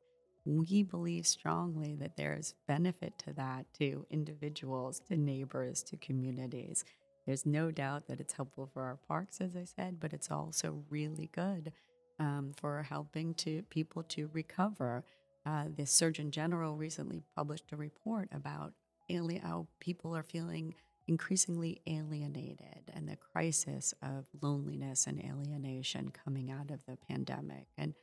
We 0.45 0.84
believe 0.84 1.25
strongly 1.25 1.95
that 1.95 2.17
there's 2.17 2.53
benefit 2.67 3.17
to 3.19 3.34
that 3.34 3.65
to 3.79 4.05
individuals, 4.12 4.99
to 5.08 5.17
neighbors, 5.17 5.81
to 5.84 5.97
communities. 5.97 6.86
There's 7.25 7.45
no 7.45 7.71
doubt 7.71 8.08
that 8.08 8.19
it's 8.19 8.34
helpful 8.34 8.69
for 8.71 8.84
our 8.84 8.99
parks, 9.08 9.41
as 9.41 9.55
I 9.55 9.65
said, 9.65 9.99
but 9.99 10.13
it's 10.13 10.29
also 10.29 10.84
really 10.89 11.29
good 11.34 11.71
um, 12.19 12.51
for 12.55 12.84
helping 12.84 13.34
to 13.36 13.63
people 13.63 14.03
to 14.03 14.29
recover. 14.34 15.03
Uh, 15.45 15.65
the 15.75 15.86
Surgeon 15.86 16.29
General 16.31 16.75
recently 16.75 17.23
published 17.36 17.71
a 17.71 17.75
report 17.75 18.29
about 18.31 18.73
ali- 19.10 19.39
how 19.39 19.67
people 19.79 20.15
are 20.15 20.23
feeling 20.23 20.75
increasingly 21.08 21.81
alienated 21.88 22.91
and 22.93 23.08
the 23.08 23.15
crisis 23.15 23.93
of 24.01 24.25
loneliness 24.41 25.05
and 25.08 25.19
alienation 25.23 26.12
coming 26.12 26.51
out 26.51 26.71
of 26.71 26.86
the 26.86 26.97
pandemic. 27.08 27.67
And 27.77 27.93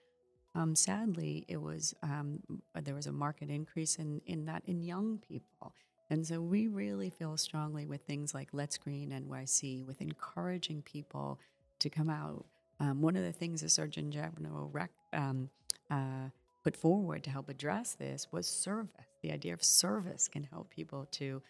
um, 0.55 0.75
sadly, 0.75 1.45
it 1.49 1.61
was 1.61 1.95
um, 2.03 2.41
there 2.83 2.95
was 2.95 3.07
a 3.07 3.13
market 3.13 3.51
increase 3.51 3.97
in 3.97 4.21
in 4.27 4.45
that 4.47 4.63
in 4.67 4.83
young 4.83 5.19
people. 5.27 5.75
And 6.11 6.27
so 6.27 6.43
we 6.43 6.67
really 6.67 7.09
feel 7.09 7.39
strongly 7.39 7.87
with 7.87 8.03
things 8.03 8.35
like 8.35 8.49
Let's 8.53 8.77
Green 8.77 9.11
NYC, 9.11 9.87
with 9.87 10.03
encouraging 10.03 10.83
people 10.83 11.41
to 11.79 11.89
come 11.89 12.11
out 12.11 12.45
um, 12.83 13.01
one 13.01 13.15
of 13.15 13.23
the 13.23 13.33
things 13.33 13.61
the 13.61 13.69
Surgeon 13.69 14.11
General 14.11 14.69
rec- 14.73 14.91
um, 15.13 15.49
uh, 15.89 16.29
put 16.65 16.77
forward 16.77 17.23
to 17.25 17.31
help 17.31 17.49
address 17.49 17.95
this 17.95 18.27
was 18.33 18.49
service. 18.49 18.91
The 19.23 19.31
idea 19.31 19.55
of 19.55 19.63
service 19.63 20.27
can 20.27 20.43
help 20.43 20.69
people 20.71 21.07
to 21.13 21.43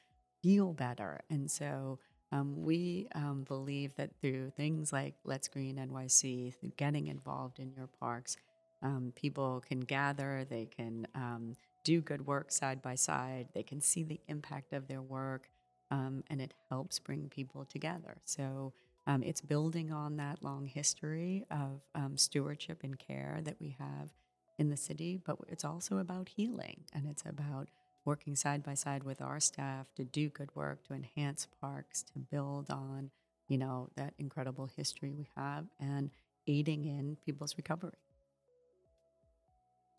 feel 0.42 0.74
better. 0.74 1.22
And 1.30 1.50
so 1.50 1.98
um, 2.32 2.62
we 2.62 3.08
um, 3.14 3.44
believe 3.48 3.94
that 3.96 4.10
through 4.20 4.50
things 4.50 4.92
like 4.92 5.14
Let's 5.24 5.48
Green 5.48 5.76
NYC, 5.76 6.54
through 6.54 6.72
getting 6.76 7.06
involved 7.06 7.58
in 7.58 7.72
your 7.72 7.88
parks, 7.98 8.36
um, 8.82 9.12
people 9.14 9.62
can 9.66 9.80
gather, 9.80 10.44
they 10.48 10.66
can 10.66 11.06
um, 11.14 11.54
do 11.84 12.00
good 12.00 12.26
work 12.26 12.50
side 12.50 12.82
by 12.82 12.94
side, 12.94 13.48
they 13.54 13.62
can 13.62 13.80
see 13.80 14.02
the 14.02 14.20
impact 14.28 14.72
of 14.72 14.88
their 14.88 15.02
work, 15.02 15.48
um, 15.90 16.24
and 16.30 16.40
it 16.40 16.54
helps 16.68 16.98
bring 16.98 17.28
people 17.28 17.64
together. 17.64 18.16
So 18.24 18.72
um, 19.06 19.22
it's 19.22 19.40
building 19.40 19.92
on 19.92 20.16
that 20.16 20.42
long 20.42 20.66
history 20.66 21.44
of 21.50 21.80
um, 21.94 22.16
stewardship 22.16 22.80
and 22.82 22.98
care 22.98 23.40
that 23.44 23.56
we 23.60 23.76
have 23.78 24.10
in 24.58 24.68
the 24.68 24.76
city, 24.76 25.20
but 25.24 25.36
it's 25.48 25.64
also 25.64 25.98
about 25.98 26.28
healing 26.28 26.84
and 26.92 27.06
it's 27.06 27.24
about 27.26 27.68
working 28.04 28.36
side 28.36 28.62
by 28.62 28.74
side 28.74 29.02
with 29.02 29.20
our 29.20 29.40
staff 29.40 29.86
to 29.94 30.04
do 30.04 30.28
good 30.28 30.54
work, 30.54 30.84
to 30.84 30.94
enhance 30.94 31.46
parks, 31.60 32.02
to 32.02 32.18
build 32.18 32.70
on, 32.70 33.10
you 33.48 33.58
know, 33.58 33.88
that 33.96 34.14
incredible 34.18 34.68
history 34.76 35.12
we 35.12 35.28
have 35.36 35.66
and 35.80 36.10
aiding 36.46 36.84
in 36.84 37.16
people's 37.24 37.56
recovery. 37.56 37.92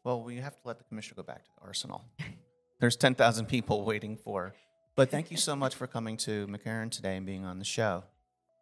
Well, 0.04 0.22
we 0.22 0.38
have 0.38 0.56
to 0.56 0.62
let 0.68 0.78
the 0.78 0.84
commissioner 0.84 1.16
go 1.16 1.24
back 1.24 1.46
to 1.46 1.50
the 1.60 1.66
arsenal. 1.66 2.04
There's 2.80 2.96
10,000 2.96 3.46
people 3.46 3.84
waiting 3.86 4.18
for. 4.18 4.54
But 4.96 5.10
thank 5.10 5.32
you 5.32 5.38
so 5.38 5.56
much 5.56 5.76
for 5.76 5.88
coming 5.88 6.18
to 6.18 6.46
McCarren 6.48 6.92
today 6.92 7.18
and 7.18 7.26
being 7.26 7.46
on 7.46 7.58
the 7.58 7.66
show. 7.66 8.04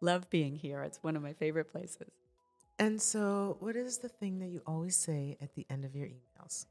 Love 0.00 0.30
being 0.30 0.56
here. 0.56 0.82
It's 0.82 1.02
one 1.02 1.16
of 1.16 1.22
my 1.22 1.32
favorite 1.32 1.70
places. 1.70 2.10
And 2.78 3.02
so, 3.02 3.56
what 3.60 3.76
is 3.76 3.98
the 3.98 4.08
thing 4.08 4.38
that 4.38 4.48
you 4.48 4.62
always 4.66 4.96
say 4.96 5.36
at 5.40 5.54
the 5.54 5.66
end 5.68 5.84
of 5.84 5.94
your 5.94 6.08
emails? 6.08 6.66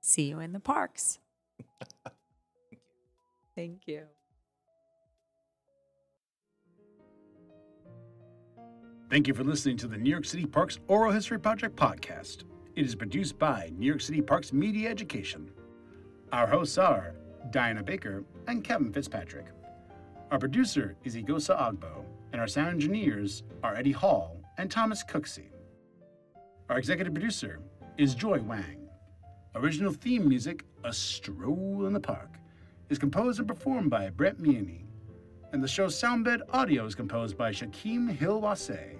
See 0.00 0.24
you 0.24 0.40
in 0.40 0.52
the 0.52 0.60
parks. 0.60 1.18
Thank 1.60 2.06
you. 2.70 2.78
Thank 3.54 3.80
you. 3.86 4.02
Thank 9.10 9.28
you 9.28 9.34
for 9.34 9.44
listening 9.44 9.76
to 9.76 9.88
the 9.88 9.98
New 9.98 10.10
York 10.10 10.24
City 10.24 10.46
Parks 10.46 10.78
Oral 10.88 11.12
History 11.12 11.38
Project 11.38 11.76
podcast. 11.76 12.44
It 12.74 12.86
is 12.86 12.94
produced 12.94 13.38
by 13.38 13.70
New 13.76 13.84
York 13.84 14.00
City 14.00 14.22
Parks 14.22 14.50
Media 14.50 14.88
Education. 14.88 15.50
Our 16.32 16.46
hosts 16.46 16.78
are 16.78 17.12
Diana 17.50 17.82
Baker 17.82 18.24
and 18.46 18.64
Kevin 18.64 18.90
Fitzpatrick. 18.90 19.48
Our 20.30 20.38
producer 20.38 20.96
is 21.04 21.14
Igosa 21.14 21.54
Agbo, 21.60 22.06
and 22.32 22.40
our 22.40 22.46
sound 22.46 22.70
engineers 22.70 23.42
are 23.62 23.76
Eddie 23.76 23.92
Hall 23.92 24.40
and 24.56 24.70
Thomas 24.70 25.04
Cooksey. 25.04 25.50
Our 26.70 26.78
executive 26.78 27.12
producer 27.12 27.60
is 27.98 28.14
Joy 28.14 28.40
Wang. 28.40 28.88
Original 29.54 29.92
theme 29.92 30.26
music, 30.26 30.64
A 30.82 30.94
Stroll 30.94 31.84
in 31.84 31.92
the 31.92 32.00
Park, 32.00 32.38
is 32.88 32.98
composed 32.98 33.38
and 33.38 33.46
performed 33.46 33.90
by 33.90 34.08
Brett 34.08 34.40
Meany, 34.40 34.86
and 35.52 35.62
the 35.62 35.68
show's 35.68 36.00
soundbed 36.00 36.40
audio 36.54 36.86
is 36.86 36.94
composed 36.94 37.36
by 37.36 37.50
Shakim 37.50 38.16
Hilwase. 38.16 38.96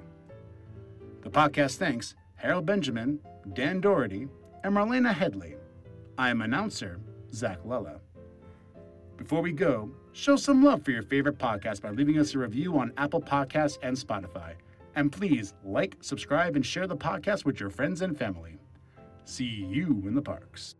The 1.23 1.31
podcast 1.31 1.77
thanks 1.77 2.17
Harold 2.43 2.67
Benjamin, 2.67 3.21
Dan 3.53 3.81
Doherty, 3.81 4.27
and 4.65 4.75
Marlena 4.75 5.15
Headley. 5.15 5.55
I 6.19 6.29
am 6.29 6.43
announcer 6.43 6.99
Zach 7.33 7.61
Lella. 7.65 8.01
Before 9.17 9.43
we 9.43 9.53
go, 9.53 9.93
show 10.11 10.35
some 10.35 10.61
love 10.61 10.85
for 10.85 10.91
your 10.91 11.05
favorite 11.05 11.39
podcast 11.39 11.83
by 11.83 11.91
leaving 11.91 12.19
us 12.19 12.35
a 12.35 12.41
review 12.41 12.77
on 12.81 12.93
Apple 12.97 13.23
Podcasts 13.23 13.79
and 13.85 13.97
Spotify. 13.97 14.55
And 14.97 15.13
please 15.13 15.55
like, 15.65 15.97
subscribe, 16.01 16.57
and 16.57 16.67
share 16.67 16.89
the 16.89 16.97
podcast 16.97 17.45
with 17.45 17.61
your 17.61 17.71
friends 17.71 18.03
and 18.03 18.19
family. 18.19 18.59
See 19.25 19.45
you 19.45 20.03
in 20.05 20.17
the 20.17 20.21
parks. 20.21 20.75